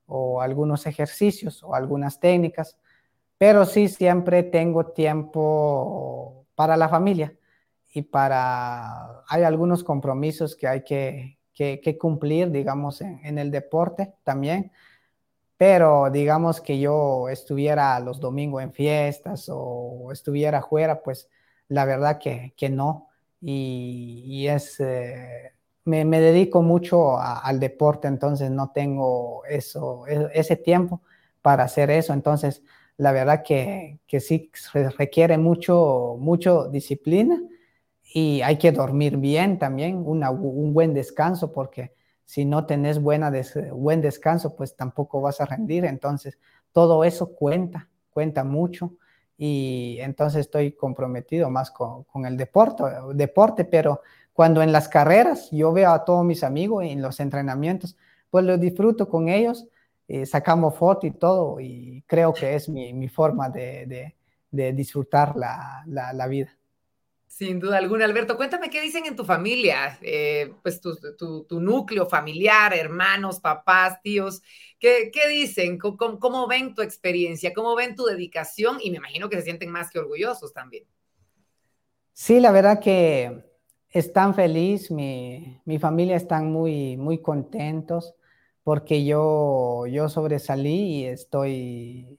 [0.06, 2.78] o algunos ejercicios o algunas técnicas,
[3.36, 7.36] pero sí siempre tengo tiempo para la familia
[7.92, 14.70] y para, hay algunos compromisos que hay que, que, cumplir, digamos, en el deporte también
[15.58, 21.28] pero digamos que yo estuviera los domingos en fiestas o estuviera afuera, pues
[21.68, 23.08] la verdad que, que no.
[23.40, 25.52] Y, y es, eh,
[25.84, 31.02] me, dedico mucho al deporte, entonces no tengo eso, e, ese tiempo
[31.42, 32.12] para hacer eso.
[32.12, 32.62] Entonces,
[32.96, 34.50] la verdad que, que sí
[34.96, 37.40] requiere mucho, mucho disciplina
[38.14, 41.92] y hay que dormir bien también, un buen descanso, porque
[42.28, 43.32] si no tenés buena
[43.72, 45.86] buen descanso, pues tampoco vas a rendir.
[45.86, 46.38] Entonces,
[46.72, 48.92] todo eso cuenta, cuenta mucho.
[49.38, 54.02] Y entonces estoy comprometido más con, el deporte, deporte, pero
[54.34, 57.96] cuando en las carreras yo veo a todos mis amigos en los entrenamientos,
[58.28, 59.66] pues lo disfruto con ellos,
[60.06, 64.14] eh, sacamos foto y todo, y creo que es mi, forma de,
[64.50, 66.57] disfrutar la, la vida.
[67.38, 68.36] Sin duda alguna, Alberto.
[68.36, 74.02] Cuéntame qué dicen en tu familia, eh, pues tu, tu, tu, núcleo familiar, hermanos, papás,
[74.02, 74.42] tíos.
[74.80, 75.78] ¿Qué, qué dicen?
[75.78, 77.54] ¿Cómo, ¿Cómo, ven tu experiencia?
[77.54, 78.78] ¿Cómo ven tu dedicación?
[78.82, 80.82] Y me imagino que se sienten más que orgullosos también.
[82.12, 83.44] Sí, la verdad que
[83.90, 88.16] están felices, mi, mi familia están muy, muy contentos
[88.64, 92.18] porque yo, yo sobresalí y estoy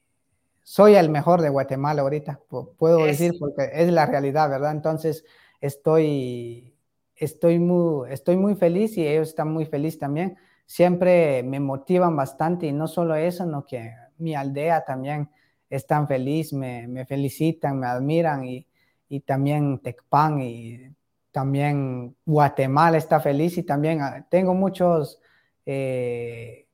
[0.69, 2.41] soy el mejor de Guatemala ahorita,
[2.77, 4.71] puedo decir, porque es la realidad, ¿verdad?
[4.71, 5.25] Entonces,
[5.59, 6.75] estoy,
[7.15, 10.37] estoy, muy, estoy muy feliz y ellos están muy felices también.
[10.67, 15.31] Siempre me motivan bastante y no solo eso, sino que mi aldea también
[15.71, 18.67] están feliz, me, me felicitan, me admiran y,
[19.07, 20.95] y también Tecpan y
[21.31, 25.19] también Guatemala está feliz y también ah, tengo muchos...
[25.65, 26.68] Eh,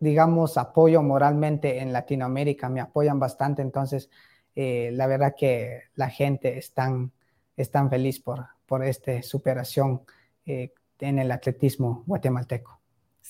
[0.00, 4.10] digamos, apoyo moralmente en Latinoamérica, me apoyan bastante, entonces
[4.54, 7.12] eh, la verdad que la gente es tan,
[7.90, 10.02] feliz por, por esta superación
[10.46, 12.77] eh, en el atletismo guatemalteco.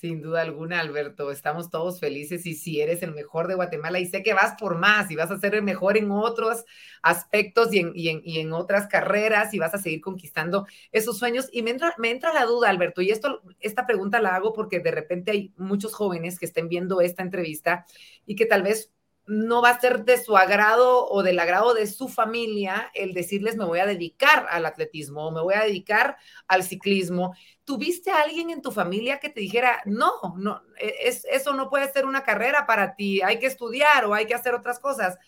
[0.01, 4.07] Sin duda alguna, Alberto, estamos todos felices y si eres el mejor de Guatemala y
[4.07, 6.65] sé que vas por más y vas a ser el mejor en otros
[7.03, 11.49] aspectos y en, y en, otras carreras y vas a seguir conquistando esos sueños.
[11.51, 14.79] Y me entra, me entra la duda, Alberto, y esto, esta pregunta la hago porque
[14.79, 17.85] de repente hay muchos jóvenes que estén viendo esta entrevista
[18.25, 18.93] y que tal vez
[19.29, 23.57] no va a ser de su agrado o del agrado de su familia el decirles
[23.57, 27.35] me voy a dedicar al atletismo o me voy a dedicar al ciclismo.
[27.64, 31.69] ¿Tuviste a alguien en tu familia que te dijera, no, no, e, es, eso no
[31.69, 35.19] puede ser una carrera para ti, hay que estudiar o hay que hacer otras cosas?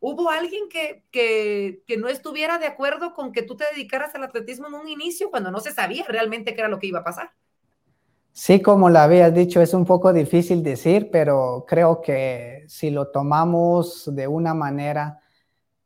[0.00, 4.22] ¿Hubo alguien que, que, que no estuviera de acuerdo con que tú te dedicaras al
[4.24, 7.04] atletismo en un inicio cuando no se sabía realmente qué era lo que iba a
[7.04, 7.32] pasar?
[8.40, 13.08] Sí, como lo habías dicho, es un poco difícil decir, pero creo que si lo
[13.08, 15.18] tomamos de una manera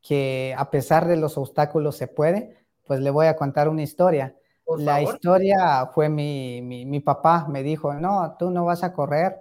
[0.02, 4.36] que a pesar de los obstáculos se puede, pues le voy a contar una historia.
[4.76, 9.40] la historia fue mi, mi, papá, me dijo, no, tú no vas a correr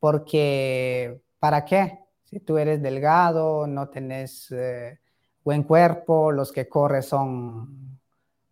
[0.00, 2.00] porque, ¿para qué?
[2.24, 4.98] Si tú eres delgado, no tenés eh,
[5.44, 8.00] buen cuerpo, los que corren son,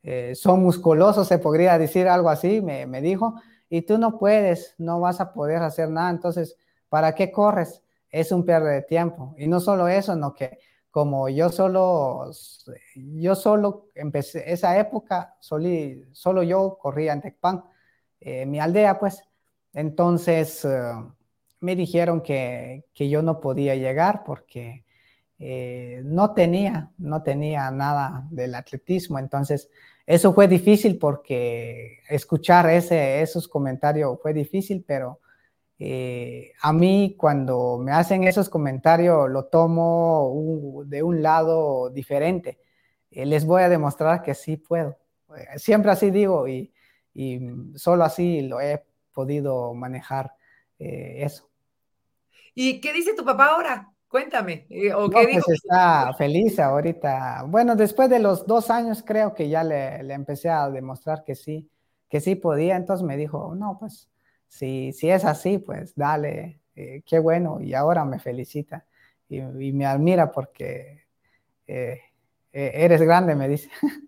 [0.05, 3.35] eh, son musculosos, se podría decir algo así, me, me dijo
[3.69, 6.11] y tú no puedes, no vas a poder hacer nada.
[6.11, 6.57] Entonces,
[6.89, 7.83] ¿para qué corres?
[8.11, 9.35] Es un pérdida de tiempo.
[9.39, 10.59] Y no solo eso, no que
[10.97, 12.31] como yo solo,
[12.95, 17.65] yo solo empecé, esa época, solo yo corría en Tecpan,
[18.19, 19.23] eh, mi aldea, pues.
[19.75, 20.93] Entonces, eh,
[21.61, 24.87] me dijeron que, que, yo no podía llegar porque
[25.39, 29.19] eh, no tenía, no tenía nada del atletismo.
[29.19, 29.69] Entonces,
[30.07, 35.21] eso fue difícil porque escuchar esos comentarios fue difícil, pero
[35.79, 42.61] eh, a mí cuando me hacen esos comentarios lo tomo de un lado diferente.
[43.11, 44.97] Eh, les voy a demostrar que sí puedo.
[45.37, 46.73] Eh, siempre así digo y
[47.75, 50.35] solo así lo he podido manejar
[50.79, 51.49] eso.
[52.55, 53.96] ¿Y qué dice tu papá ahora?
[54.17, 54.65] Cuéntame.
[54.71, 57.45] Eh, ¿o qué pues está feliz ahorita.
[57.49, 61.35] Bueno, después de los dos años creo que ya le, le, empecé a demostrar que
[61.35, 61.69] sí,
[62.09, 62.77] que sí podía.
[62.77, 64.09] Entonces me dijo, no, pues
[64.49, 67.61] si, si es así, pues dale, eh, qué bueno.
[67.61, 68.87] Y ahora me felicita
[69.29, 71.05] y, me admira porque
[71.67, 72.01] eh,
[72.53, 73.69] eres grande, me dice.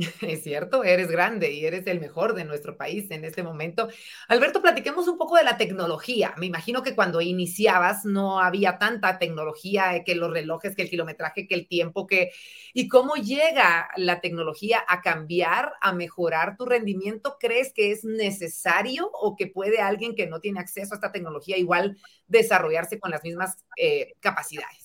[0.22, 3.88] Es cierto, eres grande y eres el mejor de nuestro país en este momento.
[4.28, 6.34] Alberto, platiquemos un poco de la tecnología.
[6.38, 10.90] Me imagino que cuando iniciabas no había tanta tecnología, eh, que los relojes, que el
[10.90, 12.30] kilometraje, que el tiempo, que...
[12.72, 17.36] ¿Y cómo llega la tecnología a cambiar, a mejorar tu rendimiento?
[17.38, 21.58] ¿Crees que es necesario o que puede alguien que no tiene acceso a esta tecnología
[21.58, 24.79] igual desarrollarse con las mismas eh, capacidades?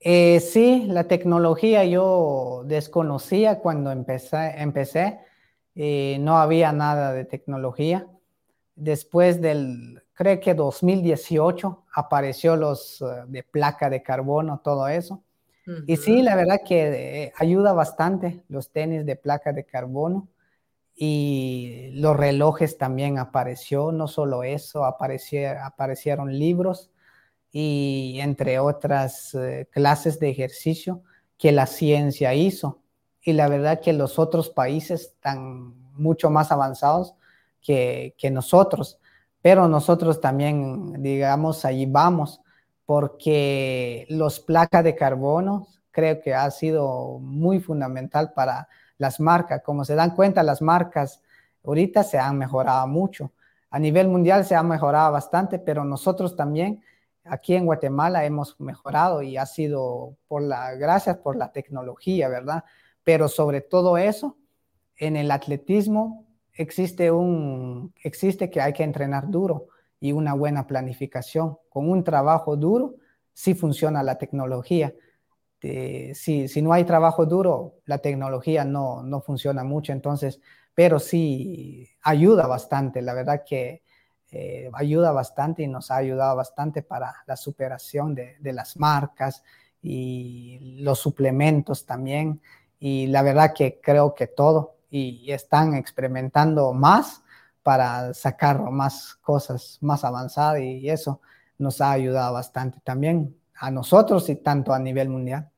[0.00, 5.20] Eh, sí, la tecnología yo desconocía cuando empecé, empecé
[5.74, 8.06] eh, no había nada de tecnología.
[8.74, 15.22] Después del, creo que 2018, apareció los uh, de placa de carbono, todo eso.
[15.86, 20.28] Y sí, la verdad que eh, ayuda bastante los tenis de placa de carbono.
[20.96, 26.90] y los relojes también apareció, no solo eso, aparecieron libros
[27.52, 31.02] y entre otras eh, clases de ejercicio
[31.38, 32.80] que la ciencia hizo.
[33.22, 37.14] Y la verdad que los otros países están mucho más avanzados
[37.60, 38.98] que, que nosotros,
[39.42, 42.40] pero nosotros también, digamos, allí vamos,
[42.86, 49.62] porque los placas de carbono creo que ha sido muy fundamental para las marcas.
[49.64, 51.22] Como se dan cuenta, las marcas
[51.64, 53.32] ahorita se han mejorado mucho.
[53.70, 56.82] A nivel mundial se ha mejorado bastante, pero nosotros también
[57.24, 62.64] aquí en Guatemala hemos mejorado y ha sido por la, gracias por la tecnología, ¿verdad?
[63.04, 64.36] Pero sobre todo eso,
[64.96, 69.68] en el atletismo existe un, existe que hay que entrenar duro
[69.98, 71.58] y una buena planificación.
[71.68, 72.96] Con un trabajo duro,
[73.32, 74.94] sí funciona la tecnología.
[75.60, 80.40] si, si, no hay trabajo duro, la tecnología no, no funciona mucho, entonces,
[80.74, 83.02] pero sí ayuda bastante.
[83.02, 83.82] La verdad que
[84.32, 89.42] eh, ayuda bastante y nos ha ayudado bastante para la superación de, las marcas
[89.82, 92.40] y los suplementos también.
[92.78, 97.22] Y la verdad que creo que todo y, están experimentando más
[97.62, 101.20] para sacar más cosas más avanzadas y eso
[101.58, 105.50] nos ha ayudado bastante también a nosotros y tanto a nivel mundial.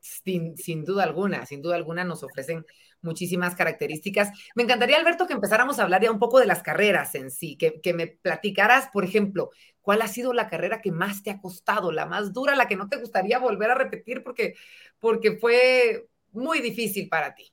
[0.00, 2.66] Sin, sin, duda alguna, sin duda alguna nos ofrecen
[3.02, 4.30] muchísimas características.
[4.54, 7.56] Me encantaría, Alberto, que empezáramos a hablar ya un poco de las carreras en sí,
[7.56, 9.50] que, que, me platicaras, por ejemplo,
[9.80, 12.76] cuál ha sido la carrera que más te ha costado, la más dura, la que
[12.76, 14.54] no te gustaría volver a repetir porque,
[14.98, 17.52] porque fue muy difícil para ti.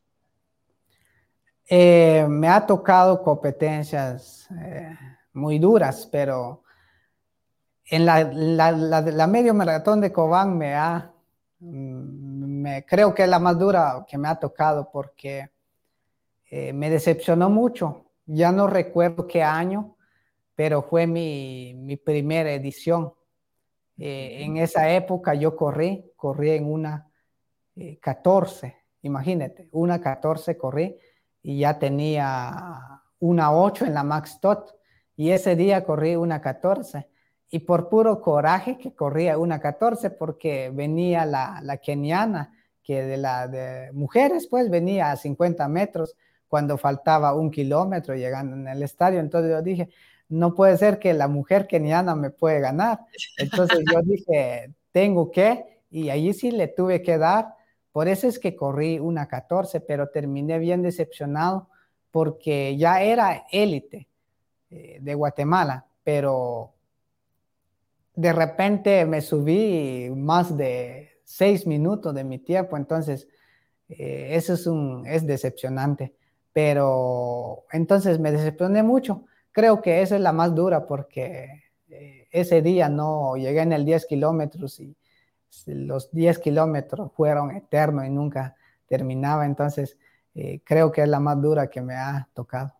[1.71, 4.97] Eh, me ha tocado competencias eh,
[5.33, 6.63] muy duras, pero
[7.85, 11.11] en la, la, medio maratón de Cobán me ha,
[11.59, 12.28] mm,
[12.85, 15.49] creo que es la más dura que me ha tocado porque
[16.49, 18.05] eh, me decepcionó mucho.
[18.25, 19.95] Ya no recuerdo qué año,
[20.55, 23.13] pero fue mi, primera edición.
[23.97, 27.09] Eh, en esa época yo corrí, corrí en una
[28.01, 30.97] 14, eh, imagínate, una 14 corrí
[31.41, 34.75] y ya tenía una 8 en la Max Tot
[35.15, 37.07] y ese día corrí una 14
[37.49, 43.17] y por puro coraje que corría una 14 porque venía la, la keniana que de
[43.17, 46.15] la de mujeres pues venía a 50 metros
[46.47, 49.19] cuando faltaba un kilómetro llegando en el estadio.
[49.19, 49.89] Entonces yo dije,
[50.29, 52.99] no puede ser que la mujer keniana me puede ganar.
[53.37, 57.55] Entonces yo dije, tengo que, y allí sí le tuve que dar.
[57.91, 61.69] Por eso es que corrí una 14, pero terminé bien decepcionado
[62.11, 64.07] porque ya era élite
[64.69, 66.73] eh, de Guatemala, pero
[68.19, 73.29] de repente me subí más de seis minutos de mi tiempo, entonces
[73.87, 76.13] eh, eso es, un, es decepcionante.
[76.51, 79.23] Pero entonces me decepcioné mucho.
[79.53, 83.85] Creo que esa es la más dura porque eh, ese día no llegué en el
[83.85, 84.97] 10 kilómetros y
[85.67, 89.45] los 10 kilómetros fueron eternos y nunca terminaba.
[89.45, 89.97] Entonces
[90.35, 92.78] eh, creo que es la más dura que me ha tocado.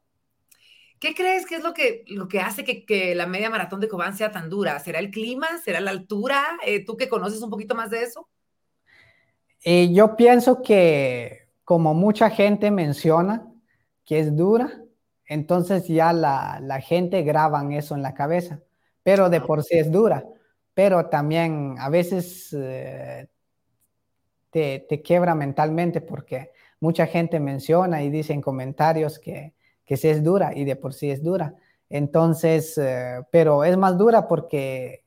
[1.00, 4.18] ¿Qué crees que es lo que, lo que hace que, la media maratón de Cobán
[4.18, 4.78] sea tan dura?
[4.80, 5.48] ¿Será el clima?
[5.64, 6.44] ¿Será la altura?
[6.66, 8.28] Eh, ¿Tú que conoces un poquito más de eso?
[9.64, 13.48] Eh, yo pienso que como mucha gente menciona
[14.04, 14.84] que es dura,
[15.26, 18.62] entonces ya la, la gente graban eso en la cabeza,
[19.04, 20.26] pero de por sí es dura,
[20.74, 23.28] pero también a veces eh,
[24.50, 29.54] te, te quiebra mentalmente porque mucha gente menciona y dice en comentarios que
[29.90, 31.56] que sí es dura y de por sí es dura.
[31.90, 35.04] Entonces, eh, pero es más dura porque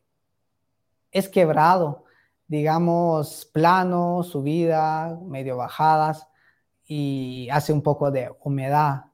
[1.13, 2.03] es quebrado,
[2.49, 6.27] digamos, plano, subida, medio bajadas
[6.85, 9.05] y hace un poco de humedad,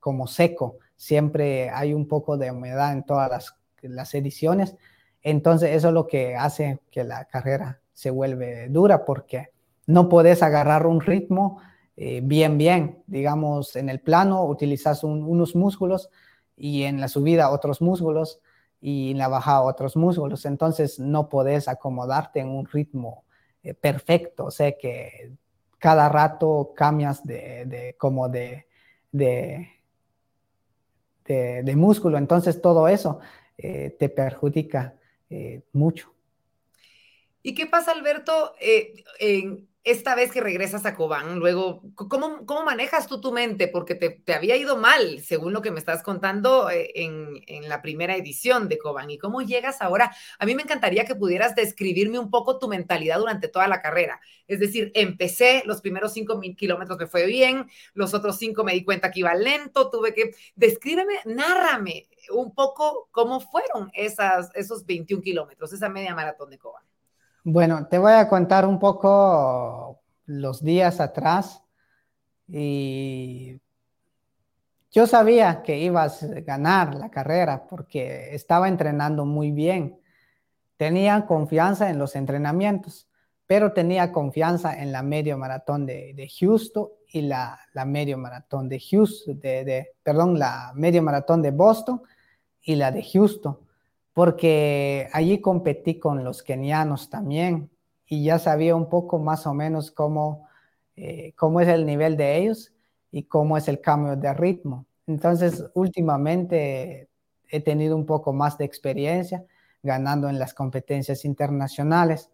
[0.00, 0.78] como seco.
[0.96, 4.74] Siempre hay un poco de humedad en todas las, las ediciones.
[5.22, 9.50] Entonces, eso es lo que hace que la carrera se vuelve dura porque
[9.86, 11.60] no puedes agarrar un ritmo
[11.96, 13.02] eh, bien, bien.
[13.06, 16.10] Digamos, en el plano utilizas unos músculos
[16.56, 18.40] y en la subida otros músculos
[18.80, 20.44] y en la bajada otros músculos.
[20.44, 23.24] Entonces no puedes acomodarte en un ritmo
[23.62, 24.46] eh, perfecto.
[24.46, 25.32] O sea que
[25.78, 28.66] cada rato cambias de, como de,
[29.12, 29.68] de,
[31.24, 32.18] de, músculo.
[32.18, 33.20] Entonces todo eso
[33.58, 34.94] eh, te perjudica
[35.72, 36.14] mucho.
[37.42, 38.54] ¿Y qué pasa, Alberto?
[39.18, 43.68] en esta vez que regresas a Cobán, luego, ¿cómo, cómo manejas tú tu mente?
[43.68, 47.68] Porque te, te, había ido mal, según lo que me estás contando eh, en, en,
[47.68, 49.10] la primera edición de Cobán.
[49.10, 50.10] ¿Y cómo llegas ahora?
[50.38, 54.20] A mí me encantaría que pudieras describirme un poco tu mentalidad durante toda la carrera.
[54.48, 58.72] Es decir, empecé, los primeros cinco mil kilómetros me fue bien, los otros cinco me
[58.72, 60.34] di cuenta que iba lento, tuve que...
[60.56, 66.84] Descríbeme, nárrame un poco cómo fueron esas, esos 21 kilómetros, esa media maratón de Cobán.
[67.46, 71.62] Bueno, te voy a contar un poco los días atrás
[72.48, 73.60] y
[74.90, 80.00] yo sabía que ibas a ganar la carrera porque estaba entrenando muy bien.
[80.78, 83.10] Tenía confianza en los entrenamientos,
[83.46, 88.70] pero tenía confianza en la medio maratón de, de Houston y la, la, medio maratón
[88.70, 92.00] de Houston, de, de, perdón, la medio maratón de Boston
[92.62, 93.58] y la de Houston
[94.14, 97.68] porque allí competí con los kenianos también
[98.06, 100.48] y ya sabía un poco más o menos cómo,
[100.96, 102.72] eh, cómo es el nivel de ellos
[103.10, 104.86] y cómo es el cambio de ritmo.
[105.08, 107.08] Entonces, últimamente
[107.50, 109.44] he tenido un poco más de experiencia
[109.82, 112.30] ganando en las competencias internacionales.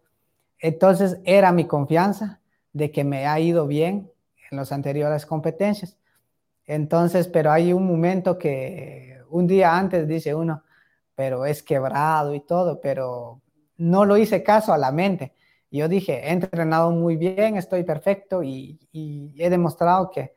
[0.59, 2.39] Entonces, era mi confianza
[2.73, 4.11] de que me ha ido bien
[4.51, 5.97] en las anteriores competencias.
[6.65, 10.63] Entonces, pero hay un momento que un día antes dice uno,
[11.15, 13.41] pero es quebrado y todo, pero
[13.77, 15.33] no lo hice caso a la mente.
[15.71, 18.79] Yo dije, he entrenado muy bien, estoy perfecto y,
[19.37, 20.33] he demostrado que,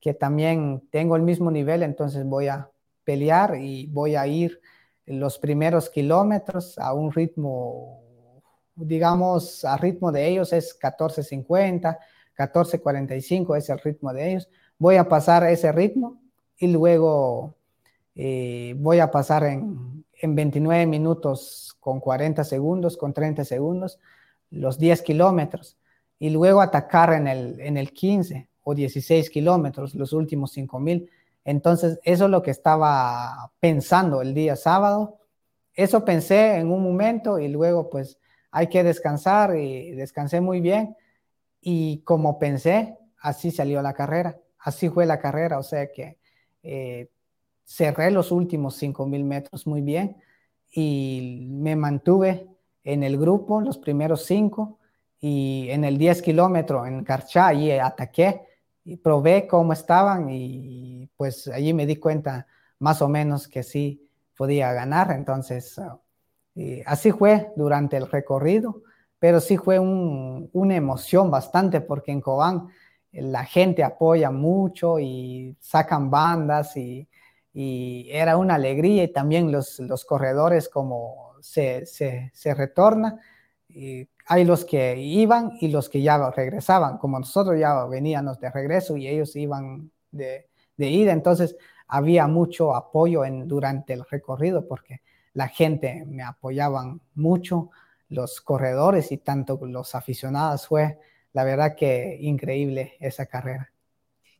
[0.00, 2.70] que también tengo el mismo nivel, entonces voy a
[3.04, 4.60] pelear y voy a ir
[5.06, 8.02] los primeros kilómetros a un ritmo,
[8.74, 11.98] digamos, a ritmo de ellos es 14.50,
[12.36, 14.48] 14.45 es el ritmo de ellos.
[14.78, 16.20] Voy a pasar ese ritmo
[16.58, 17.56] y luego
[18.14, 23.98] eh, voy a pasar en, en 29 minutos con 40 segundos, con 30 segundos,
[24.50, 25.76] los 10 kilómetros
[26.18, 31.10] y luego atacar en el, en el 15 o 16 kilómetros, los últimos 5000.
[31.44, 35.18] Entonces, eso es lo que estaba pensando el día sábado.
[35.74, 38.18] Eso pensé en un momento y luego pues
[38.50, 40.96] hay que descansar y descansé muy bien.
[41.60, 46.18] Y como pensé, así salió la carrera, así fue la carrera, o sea que
[46.62, 47.10] eh,
[47.66, 50.16] cerré los últimos 5.000 metros muy bien
[50.70, 52.46] y me mantuve
[52.84, 54.78] en el grupo los primeros cinco
[55.20, 58.42] y en el 10 kilómetros en Carchá y ataqué
[58.84, 62.46] y probé cómo estaban y pues allí me di cuenta
[62.78, 65.10] más o menos que sí podía ganar.
[65.10, 66.00] Entonces, uh,
[66.86, 68.82] así fue durante el recorrido,
[69.18, 72.68] pero sí fue un, una emoción bastante porque en Cobán
[73.12, 77.08] la gente apoya mucho y sacan bandas y
[77.58, 83.18] y era una alegría y también los, los corredores como se, se, se retorna.
[83.66, 88.50] Y hay los que iban y los que ya regresaban, como nosotros ya veníamos de
[88.50, 91.56] regreso y ellos iban de, de ida, entonces
[91.88, 95.00] había mucho apoyo en, durante el recorrido porque
[95.32, 97.70] la gente me apoyaban mucho,
[98.10, 100.98] los corredores y tanto los aficionados fue
[101.32, 103.72] la verdad que increíble esa carrera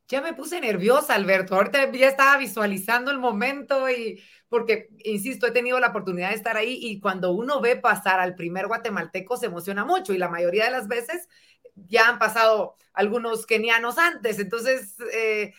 [0.08, 1.54] ya me puse nerviosa, Alberto.
[1.54, 6.56] Ahorita ya estaba visualizando el momento y porque, insisto, he tenido la oportunidad de estar
[6.56, 10.66] ahí y cuando uno ve pasar al primer guatemalteco se emociona mucho y la mayoría
[10.66, 11.28] de las veces
[11.74, 14.38] ya han pasado algunos kenianos antes.
[14.38, 15.52] Entonces, eh,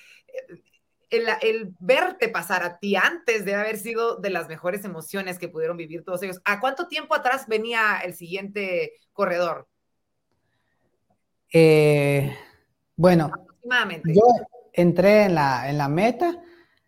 [1.09, 5.77] el, verte pasar a ti antes debe haber sido de las mejores emociones que pudieron
[5.77, 6.41] vivir todos ellos.
[6.45, 9.67] ¿A cuánto tiempo atrás venía el siguiente corredor?
[11.53, 12.35] Eh,
[12.95, 13.31] bueno,
[14.05, 14.23] yo
[14.73, 16.41] entré en la, en la meta,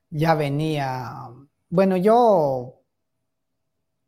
[0.09, 1.29] ya venía,
[1.69, 2.81] bueno, yo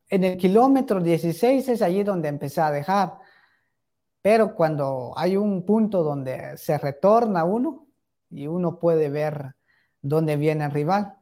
[0.10, 3.14] en el kilómetro 16 es allí donde empecé a dejar,
[4.22, 7.88] pero cuando hay un punto donde se retorna uno
[8.30, 9.56] y uno puede ver
[10.02, 11.16] dónde viene el rival,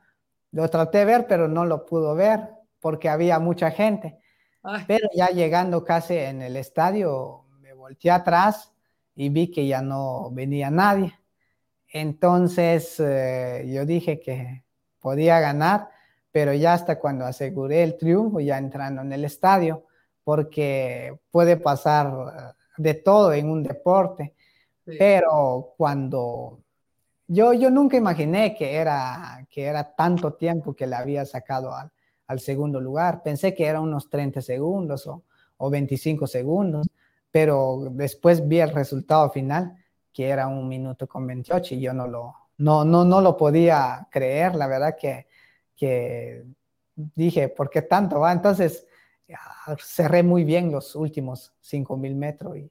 [0.52, 4.20] lo traté de ver, pero no lo pudo ver porque había mucha gente.
[4.88, 8.74] Pero ya llegando casi en el estadio, me volteé atrás
[9.16, 11.19] y vi que ya no venía nadie.
[11.92, 14.64] Entonces eh, yo dije que
[15.00, 15.90] podía ganar,
[16.32, 19.86] pero ya hasta cuando aseguré el triunfo, ya entrando en el estadio,
[20.24, 22.42] porque puede pasar eh,
[22.78, 24.36] de todo en un deporte,
[24.86, 26.60] pero cuando
[27.28, 31.92] yo, yo nunca imaginé que era, que era tanto tiempo que le había sacado al,
[32.28, 35.24] al segundo lugar, pensé que era unos 30 segundos o,
[35.58, 36.88] o 25 segundos,
[37.32, 39.76] pero después vi el resultado final
[40.20, 44.06] que era un minuto con 28 y yo no lo, no, no, no lo podía
[44.12, 45.28] creer, la verdad que,
[45.78, 46.44] que
[46.94, 48.34] dije, ¿por qué tanto va?
[48.34, 48.86] Entonces
[49.78, 52.58] cerré muy bien los últimos 5.000 metros.
[52.58, 52.70] Y,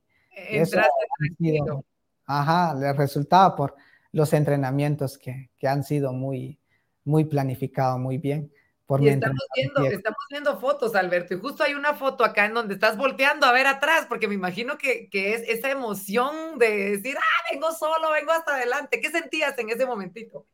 [2.27, 3.77] ajá, le resultaba por
[4.13, 6.61] los entrenamientos que, que han sido muy,
[7.05, 8.53] muy planificados, muy bien.
[8.89, 12.55] Por y estamos viendo, estamos viendo fotos, Alberto, y justo hay una foto acá en
[12.55, 16.93] donde estás volteando a ver atrás, porque me imagino que, que es esa emoción de
[16.93, 18.99] decir, ah, vengo solo, vengo hasta adelante.
[18.99, 20.47] ¿Qué sentías en ese momentito?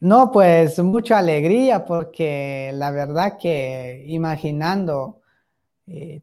[0.00, 5.20] No, pues mucha alegría, porque la verdad que imaginando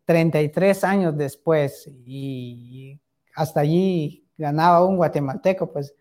[0.05, 2.99] 33 eh, años después y
[3.35, 5.93] hasta allí ganaba un guatemalteco, pues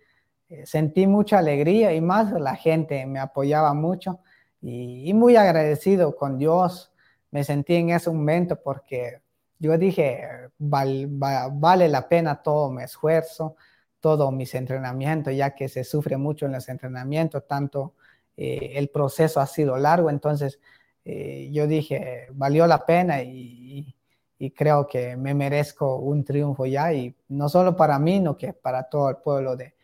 [0.48, 4.20] eh, sentí mucha alegría y más la gente me apoyaba mucho
[4.62, 6.92] y, muy agradecido con Dios
[7.30, 9.22] me sentí en ese momento porque
[9.58, 10.22] yo dije,
[10.58, 13.56] vale la pena todo mi esfuerzo,
[14.00, 17.94] todos mis entrenamientos, ya que se sufre mucho en los entrenamientos, tanto
[18.36, 20.58] eh, el proceso ha sido largo, entonces
[21.04, 23.94] eh, yo dije, valió la pena y,
[24.56, 28.84] creo que me merezco un triunfo ya, y no solo para mí, sino que para
[28.84, 29.74] todo el pueblo, de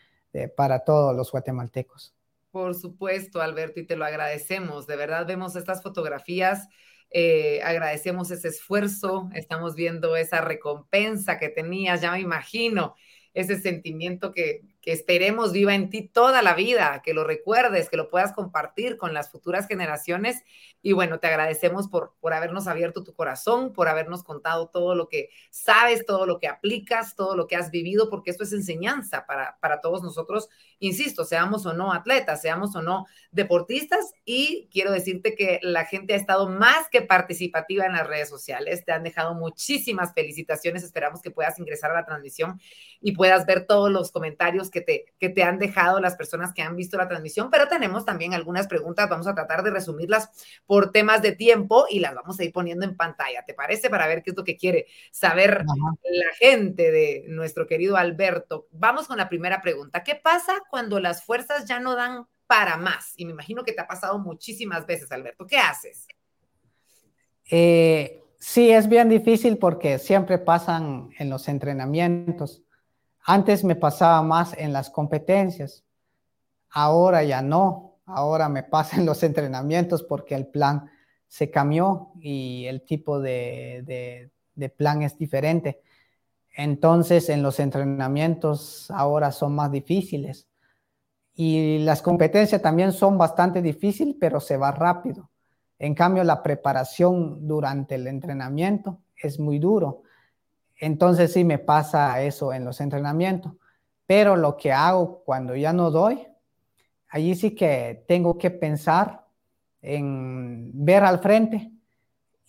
[0.57, 2.16] para todos los guatemaltecos.
[2.57, 4.87] Por supuesto, Alberto, y te lo agradecemos.
[4.87, 6.67] De verdad vemos estas fotografías,
[7.11, 12.95] eh, agradecemos ese esfuerzo, estamos viendo esa recompensa que tenías, ya me imagino
[13.35, 17.97] ese sentimiento que, que esperemos viva en ti toda la vida, que lo recuerdes, que
[17.97, 20.45] lo puedas compartir con las futuras generaciones.
[20.81, 25.09] Y bueno, te agradecemos por, por habernos abierto tu corazón, por habernos contado todo lo
[25.09, 29.27] que sabes, todo lo que aplicas, todo lo que has vivido, porque esto es enseñanza
[29.27, 34.13] para, para todos nosotros, insisto, seamos o no atletas, seamos o no deportistas.
[34.25, 38.85] Y quiero decirte que la gente ha estado más que participativa en las redes sociales,
[38.85, 42.61] te han dejado muchísimas felicitaciones, esperamos que puedas ingresar a la transmisión
[43.01, 46.63] y puedas ver todos los comentarios que te, que te han dejado las personas que
[46.63, 50.31] han visto la transmisión, pero tenemos también algunas preguntas, vamos a tratar de resumirlas
[50.67, 53.91] por temas de tiempo y las vamos a ir poniendo en pantalla, ¿te parece?
[53.91, 58.69] Para ver qué es lo que quiere saber la gente de nuestro querido Alberto.
[58.71, 60.03] Vamos con la primera pregunta.
[60.03, 63.13] ¿Qué pasa cuando las fuerzas ya no dan para más?
[63.17, 65.47] Y me imagino que te ha pasado muchísimas veces, Alberto.
[65.47, 66.07] ¿Qué haces?
[67.51, 72.66] Eh, sí, es bien difícil porque siempre pasan en los entrenamientos.
[73.29, 75.85] Antes me pasaba más en las competencias,
[76.71, 80.89] ahora ya no, ahora me pasa en los entrenamientos porque el plan
[81.27, 84.31] se cambió y el tipo de,
[84.77, 85.83] plan es diferente.
[86.57, 90.49] Entonces en los entrenamientos ahora son más difíciles
[91.35, 95.31] y las competencias también son bastante difíciles, pero se va rápido.
[95.79, 100.05] En cambio, la preparación durante el entrenamiento es muy duro.
[100.79, 103.53] Entonces sí me pasa eso en los entrenamientos.
[104.07, 106.27] Pero lo que hago cuando ya no doy,
[107.09, 109.27] allí sí que tengo que pensar
[109.83, 111.71] en ver al frente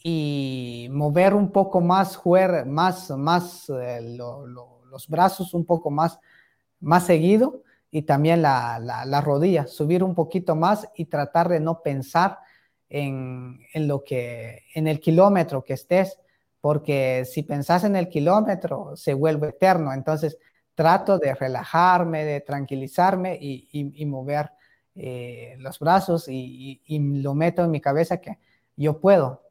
[0.03, 2.19] y mover un poco más,
[2.65, 6.19] más, más eh, los brazos un poco más,
[6.79, 11.81] más seguido y también la, la, rodilla, subir un poquito más y tratar de no
[11.81, 12.39] pensar
[12.89, 16.19] en, en, lo que, en el kilómetro que estés,
[16.61, 19.93] porque si pensás en el kilómetro, se vuelve eterno.
[19.93, 20.37] Entonces,
[20.75, 24.51] trato de relajarme, de tranquilizarme y, mover
[24.95, 26.81] eh, los brazos y,
[27.21, 28.37] lo meto en mi cabeza que
[28.75, 29.43] yo puedo.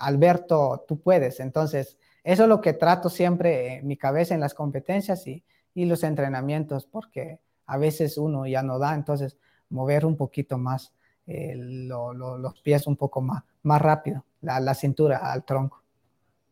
[0.00, 1.40] Alberto, tú puedes.
[1.40, 5.44] Entonces, eso es lo que trato siempre en mi cabeza en las competencias y,
[5.74, 9.36] los entrenamientos, porque a veces uno ya no da, entonces
[9.68, 10.94] mover un poquito más
[11.26, 15.85] eh, los pies un poco más, más rápido, la cintura al tronco.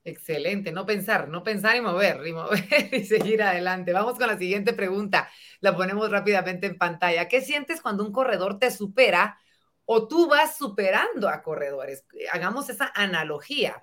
[0.06, 2.60] Excelente, no pensar, no pensar y mover, y mover
[2.92, 3.94] y seguir adelante.
[3.94, 5.28] Vamos con la siguiente pregunta.
[5.60, 7.26] La ponemos rápidamente en pantalla.
[7.26, 9.38] ¿Qué sientes cuando un corredor te supera
[9.86, 12.04] o tú vas superando a corredores?
[12.30, 13.82] Hagamos esa analogía.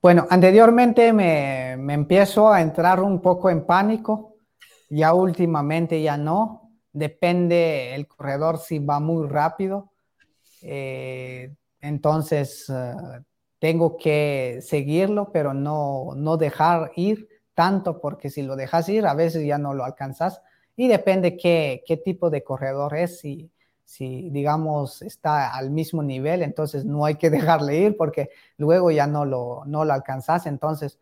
[0.00, 4.36] Bueno, anteriormente me, empiezo a entrar un poco en pánico,
[4.88, 6.72] ya últimamente ya no.
[6.90, 9.92] Depende el corredor si va muy rápido.
[10.62, 12.94] Eh, entonces, eh,
[13.60, 19.14] tengo que seguirlo, pero no, no dejar ir tanto, porque si lo dejas ir, a
[19.14, 20.40] veces ya no lo alcanzas.
[20.76, 23.20] Y depende qué, qué tipo de corredor es.
[23.20, 23.50] Si,
[23.84, 29.06] si, digamos, está al mismo nivel, entonces no hay que dejarle ir porque luego ya
[29.06, 30.46] no lo, no lo alcanzas.
[30.46, 30.98] Entonces,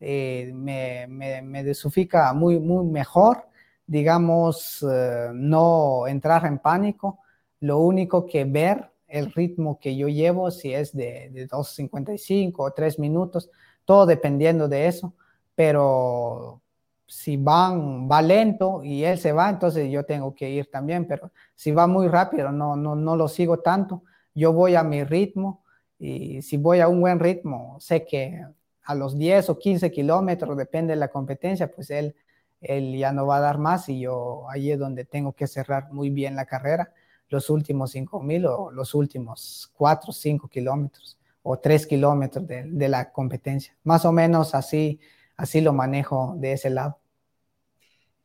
[0.00, 3.46] eh, me, me, me, desufica muy, muy mejor,
[3.86, 7.20] digamos, eh, no entrar en pánico.
[7.60, 12.70] Lo único que ver el ritmo que yo llevo, si es de, de 2.55 o
[12.70, 13.50] 3 minutos,
[13.84, 15.14] todo dependiendo de eso,
[15.54, 16.62] pero
[17.06, 21.32] si van, va lento y él se va, entonces yo tengo que ir también, pero
[21.56, 25.64] si va muy rápido, no, no, no lo sigo tanto, yo voy a mi ritmo
[25.98, 28.46] y si voy a un buen ritmo, sé que
[28.84, 32.14] a los 10 o 15 kilómetros, depende de la competencia, pues él,
[32.60, 35.92] él ya no va a dar más y yo ahí es donde tengo que cerrar
[35.92, 36.92] muy bien la carrera,
[37.30, 42.64] los últimos 5 mil o los últimos 4 o 5 kilómetros o 3 kilómetros de,
[42.64, 43.74] de, la competencia.
[43.84, 45.00] Más o menos así,
[45.36, 46.98] así lo manejo de ese lado.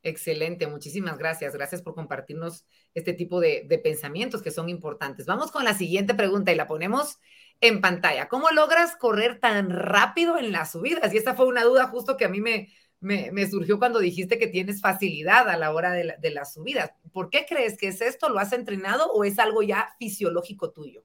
[0.03, 1.53] Excelente, muchísimas gracias.
[1.53, 5.25] Gracias por compartirnos este tipo de, de, pensamientos que son importantes.
[5.25, 7.19] Vamos con la siguiente pregunta y la ponemos
[7.61, 8.27] en pantalla.
[8.27, 11.13] ¿Cómo logras correr tan rápido en las subidas?
[11.13, 12.69] Y esta fue una duda justo que a mí me,
[12.99, 16.91] me, surgió cuando dijiste que tienes facilidad a la hora de, la, de las subidas.
[17.11, 18.29] ¿Por qué crees que es esto?
[18.29, 21.03] ¿Lo has entrenado o es algo ya fisiológico tuyo?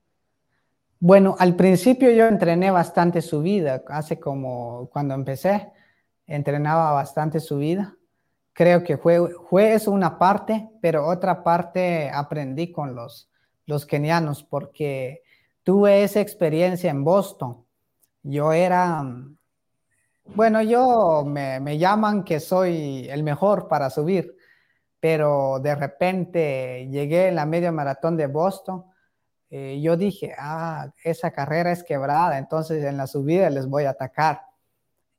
[0.99, 5.73] Bueno, al principio yo entrené bastante subida, hace como cuando empecé,
[6.27, 7.97] entrenaba bastante subida.
[8.53, 9.19] Creo que fue,
[9.49, 13.31] fue eso una parte, pero otra parte aprendí con los,
[13.65, 15.23] los kenianos porque
[15.63, 17.65] tuve esa experiencia en Boston.
[18.23, 19.03] Yo era,
[20.35, 24.37] bueno, yo me, me llaman que soy el mejor para subir,
[24.99, 28.85] pero de repente llegué en la media maratón de Boston
[29.51, 33.91] eh, yo dije, ah, esa carrera es quebrada, entonces en la subida les voy a
[33.91, 34.43] atacar.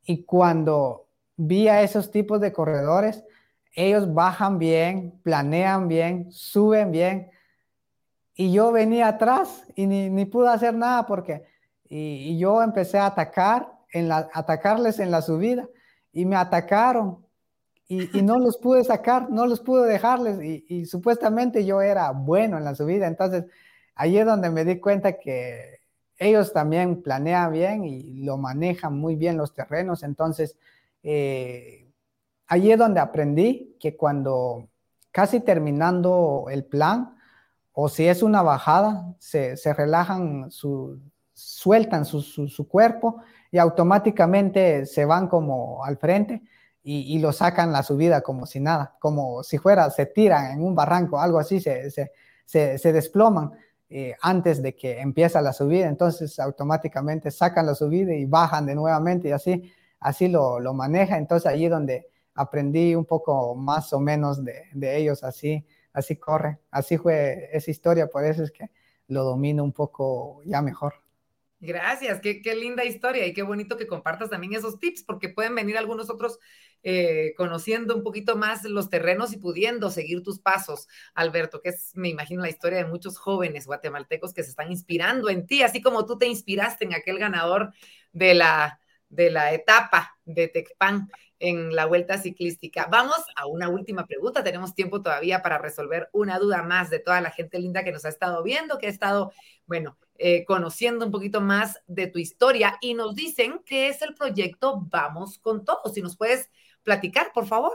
[0.05, 3.25] Y cuando vi a esos tipos de corredores,
[3.75, 7.29] ellos bajan bien, planean bien, suben bien,
[8.33, 11.43] y yo venía atrás y ni, ni pude hacer nada porque,
[11.89, 15.67] y, yo empecé a atacar, en la, atacarles en la subida,
[16.11, 17.25] y me atacaron.
[17.87, 22.11] Y, y no los pude sacar, no los pude dejarles, y, y supuestamente yo era
[22.11, 23.45] bueno en la subida, entonces
[23.95, 25.81] ahí es donde me di cuenta que
[26.21, 30.03] ellos también planean bien y lo manejan muy bien los terrenos.
[30.03, 30.55] Entonces,
[31.01, 31.91] eh,
[32.45, 34.69] ahí es donde aprendí que cuando
[35.11, 37.15] casi terminando el plan,
[37.73, 40.99] o si es una bajada, se, se relajan, su,
[41.33, 46.41] sueltan su, su, su, cuerpo y automáticamente se van como al frente
[46.83, 50.63] y, y, lo sacan la subida como si nada, como si fuera, se tiran en
[50.63, 52.11] un barranco, algo así, se, se,
[52.45, 53.51] se, desploman
[53.89, 58.73] eh, antes de que empieza la subida, entonces automáticamente sacan la subida y bajan de
[58.73, 61.17] nuevamente y así, así lo, lo maneja.
[61.17, 66.59] Entonces allí donde aprendí un poco más o menos de, de, ellos, así, así corre,
[66.71, 68.71] así fue esa historia, por eso es que
[69.07, 71.00] lo domino un poco ya mejor.
[71.63, 75.53] Gracias, qué, qué, linda historia y qué bonito que compartas también esos tips, porque pueden
[75.53, 76.39] venir algunos otros
[76.81, 81.91] eh, conociendo un poquito más los terrenos y pudiendo seguir tus pasos, Alberto, que es,
[81.95, 85.83] me imagino, la historia de muchos jóvenes guatemaltecos que se están inspirando en ti, así
[85.83, 87.71] como tú te inspiraste en aquel ganador
[88.11, 88.80] de la,
[89.11, 91.09] de la etapa de Tecpan
[91.39, 92.87] en la vuelta ciclística.
[92.89, 94.43] Vamos a una última pregunta.
[94.43, 98.05] Tenemos tiempo todavía para resolver una duda más de toda la gente linda que nos
[98.05, 99.31] ha estado viendo, que ha estado,
[99.65, 104.13] bueno, eh, conociendo un poquito más de tu historia y nos dicen que es el
[104.13, 105.81] proyecto Vamos con Todo.
[105.93, 106.49] Si nos puedes
[106.83, 107.73] platicar, por favor.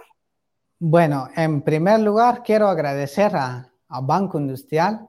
[0.78, 5.08] Bueno, en primer lugar, quiero agradecer a, a Banco Industrial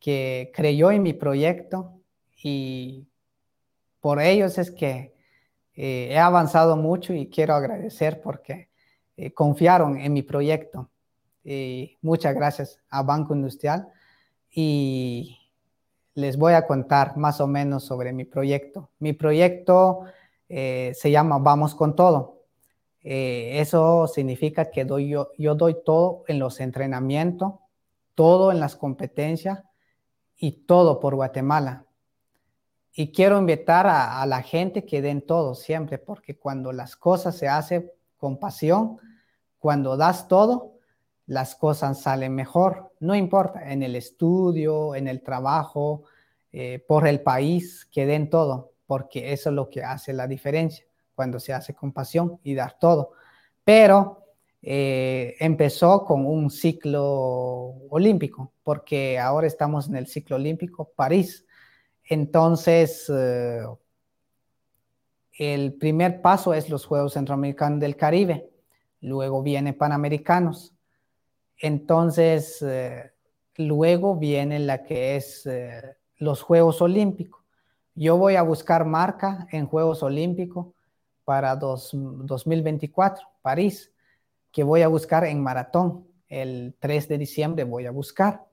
[0.00, 2.00] que creyó en mi proyecto
[2.42, 3.06] y
[4.00, 5.13] por ellos es que
[5.76, 8.70] eh, he avanzado mucho y quiero agradecer porque
[9.16, 10.90] eh, confiaron en mi proyecto.
[12.00, 13.86] Muchas gracias a Banco Industrial
[14.50, 15.38] y
[16.14, 18.90] les voy a contar más o menos sobre mi proyecto.
[18.98, 20.04] Mi proyecto
[20.48, 22.44] eh, se llama Vamos con Todo.
[23.02, 27.52] Eso significa que doy yo, yo doy todo en los entrenamientos,
[28.14, 29.62] todo en las competencias
[30.38, 31.84] y todo por Guatemala.
[32.96, 37.48] Y quiero invitar a, la gente que den todo siempre, porque cuando las cosas se
[37.48, 38.98] hacen con pasión,
[39.58, 40.74] cuando das todo,
[41.26, 42.92] las cosas salen mejor.
[43.00, 46.04] No importa, en el estudio, en el trabajo,
[46.52, 50.86] eh, por el país, que den todo, porque eso es lo que hace la diferencia
[51.16, 53.12] cuando se hace con pasión y dar todo.
[53.64, 54.24] Pero
[54.62, 57.02] eh, empezó con un ciclo
[57.90, 61.43] olímpico, porque ahora estamos en el ciclo olímpico París.
[62.06, 63.64] Entonces, eh,
[65.38, 68.50] el primer paso es los Juegos Centroamericanos del Caribe,
[69.00, 70.74] luego viene Panamericanos.
[71.58, 73.12] Entonces, eh,
[73.56, 77.42] luego viene la que es eh, los Juegos Olímpicos.
[77.94, 80.68] Yo voy a buscar marca en Juegos Olímpicos
[81.24, 83.92] para dos, 2024, París,
[84.52, 86.06] que voy a buscar en maratón.
[86.28, 88.44] El 3 de diciembre voy a buscar.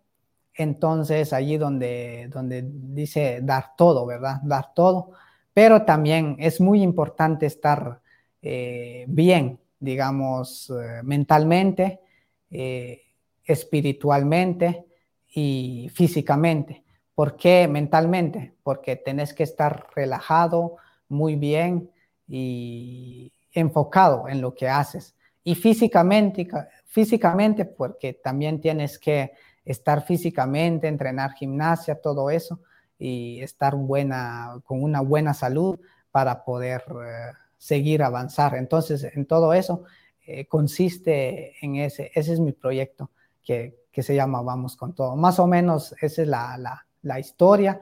[0.55, 4.41] Entonces, allí donde, donde dice dar todo, ¿verdad?
[4.43, 5.11] Dar todo.
[5.53, 8.01] Pero también es muy importante estar
[8.41, 12.01] eh, bien, digamos, eh, mentalmente,
[12.49, 13.01] eh,
[13.43, 14.85] espiritualmente
[15.33, 16.83] y físicamente.
[17.13, 18.53] ¿Por qué mentalmente?
[18.63, 20.77] Porque tenés que estar relajado,
[21.09, 21.89] muy bien,
[22.27, 25.15] y enfocado en lo que haces.
[25.43, 26.47] Y físicamente,
[26.85, 29.33] físicamente, porque también tienes que
[29.65, 32.59] estar físicamente, entrenar gimnasia, todo eso,
[32.97, 35.79] y estar buena, con una buena salud
[36.11, 38.55] para poder eh, seguir avanzar.
[38.55, 39.83] Entonces, en todo eso
[40.25, 43.09] eh, consiste en ese, ese es mi proyecto
[43.43, 45.15] que, que, se llama Vamos con todo.
[45.15, 47.79] Más o menos esa es la, la, la historia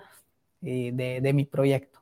[0.61, 1.99] de, de mi proyecto.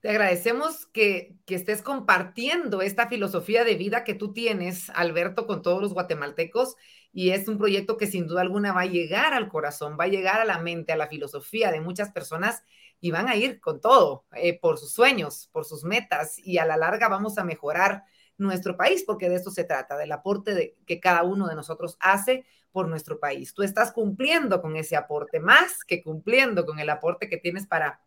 [0.00, 5.60] Te agradecemos que, que, estés compartiendo esta filosofía de vida que tú tienes, Alberto, con
[5.60, 6.76] todos los guatemaltecos.
[7.12, 10.08] Y es un proyecto que sin duda alguna va a llegar al corazón, va a
[10.08, 12.62] llegar a la mente, a la filosofía de muchas personas
[13.00, 16.38] y van a ir con todo, eh, por sus sueños, por sus metas.
[16.38, 18.04] Y a la larga vamos a mejorar
[18.38, 22.44] nuestro país, porque de esto se trata, del aporte que cada uno de nosotros hace
[22.72, 23.52] por nuestro país.
[23.54, 28.00] Tú estás cumpliendo con ese aporte, más que cumpliendo con el aporte que tienes para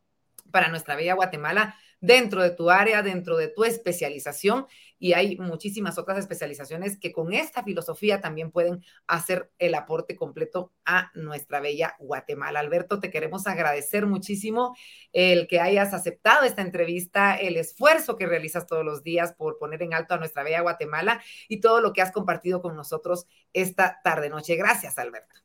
[0.53, 4.67] para nuestra bella Guatemala dentro de tu área, dentro de tu especialización.
[5.03, 10.71] Y hay muchísimas otras especializaciones que con esta filosofía también pueden hacer el aporte completo
[10.85, 12.61] a nuestra bella Guatemala.
[12.61, 14.73] Alberto, te queremos agradecer muchísimo
[15.11, 19.83] el que hayas aceptado esta entrevista, el esfuerzo que realizas todos los días por poner
[19.83, 23.99] en alto a nuestra bella Guatemala y todo lo que has compartido con nosotros esta
[24.05, 24.55] tarde-noche.
[24.55, 25.35] Gracias, Alberto.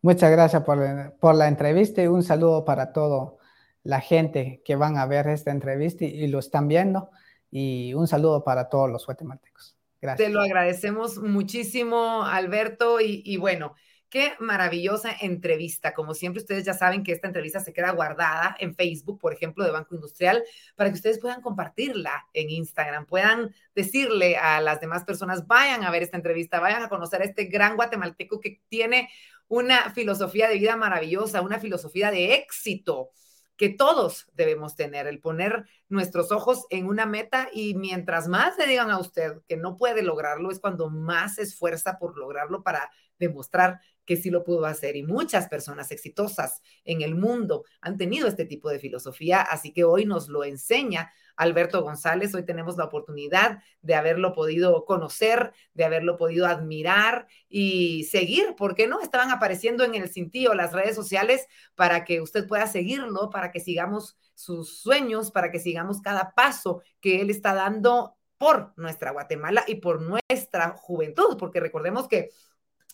[0.00, 3.38] Muchas gracias por, por la entrevista y un saludo para todo
[3.84, 7.10] la gente que van a ver esta entrevista y, lo están viendo.
[7.52, 9.76] Y un saludo para todos los guatemaltecos.
[10.00, 10.26] Gracias.
[10.26, 12.98] Te lo agradecemos muchísimo, Alberto.
[12.98, 13.74] Y, y, bueno,
[14.08, 15.92] qué maravillosa entrevista.
[15.92, 19.64] Como siempre, ustedes ya saben que esta entrevista se queda guardada en Facebook, por ejemplo,
[19.64, 20.42] de Banco Industrial,
[20.76, 25.90] para que ustedes puedan compartirla en Instagram, puedan decirle a las demás personas, vayan a
[25.90, 29.10] ver esta entrevista, vayan a conocer a este gran guatemalteco que tiene
[29.46, 33.10] una filosofía de vida maravillosa, una filosofía de éxito
[33.56, 38.66] que todos debemos tener, el poner nuestros ojos en una meta y mientras más le
[38.66, 42.90] digan a usted que no puede lograrlo, es cuando más se esfuerza por lograrlo para
[43.18, 44.96] demostrar que sí lo pudo hacer.
[44.96, 49.84] Y muchas personas exitosas en el mundo han tenido este tipo de filosofía, así que
[49.84, 52.34] hoy nos lo enseña Alberto González.
[52.34, 58.74] Hoy tenemos la oportunidad de haberlo podido conocer, de haberlo podido admirar y seguir, ¿por
[58.74, 59.00] qué no?
[59.00, 63.60] Estaban apareciendo en el cintillo las redes sociales para que usted pueda seguirlo, para que
[63.60, 69.62] sigamos sus sueños, para que sigamos cada paso que él está dando por nuestra Guatemala
[69.68, 72.30] y por nuestra juventud, porque recordemos que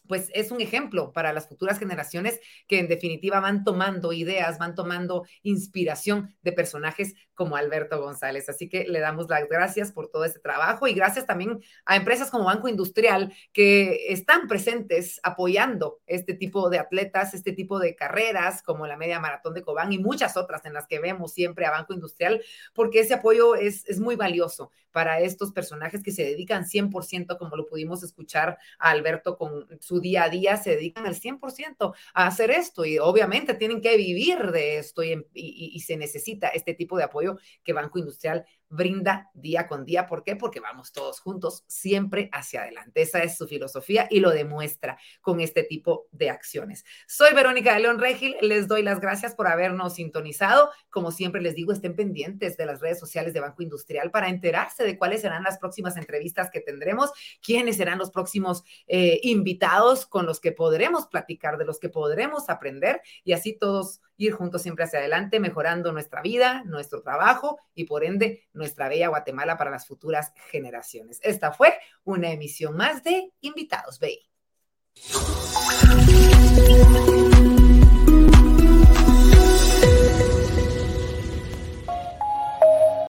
[0.08, 4.74] pues es un ejemplo para las futuras generaciones que en definitiva van tomando ideas, van
[4.74, 8.48] tomando inspiración de personajes como Alberto González.
[8.48, 12.32] Así que le damos las gracias por todo este trabajo y gracias también a empresas
[12.32, 18.60] como Banco Industrial que están presentes apoyando este tipo de atletas, este tipo de carreras
[18.64, 21.70] como la media maratón de Cobán y muchas otras en las que vemos siempre a
[21.70, 22.42] Banco Industrial,
[22.74, 27.56] porque ese apoyo es, es muy valioso para estos personajes que se dedican 100%, como
[27.56, 32.26] lo pudimos escuchar a Alberto con su día a día se dedican al 100% a
[32.26, 37.04] hacer esto y obviamente tienen que vivir de esto y, se necesita este tipo de
[37.04, 37.27] apoyo
[37.64, 40.06] que Banco Industrial brinda día con día.
[40.06, 40.36] ¿Por qué?
[40.36, 43.02] Porque vamos todos juntos siempre hacia adelante.
[43.02, 46.84] Esa es su filosofía y lo demuestra con este tipo de acciones.
[47.06, 48.36] Soy Verónica de León Regil.
[48.40, 50.70] Les doy las gracias por habernos sintonizado.
[50.90, 54.84] Como siempre les digo, estén pendientes de las redes sociales de Banco Industrial para enterarse
[54.84, 57.10] de cuáles serán las próximas entrevistas que tendremos,
[57.42, 62.50] quiénes serán los próximos eh, invitados con los que podremos platicar, de los que podremos
[62.50, 67.84] aprender y así todos ir juntos siempre hacia adelante, mejorando nuestra vida, nuestro trabajo y
[67.84, 71.20] por ende nuestra bella Guatemala para las futuras generaciones.
[71.22, 74.28] Esta fue una emisión más de Invitados Bay.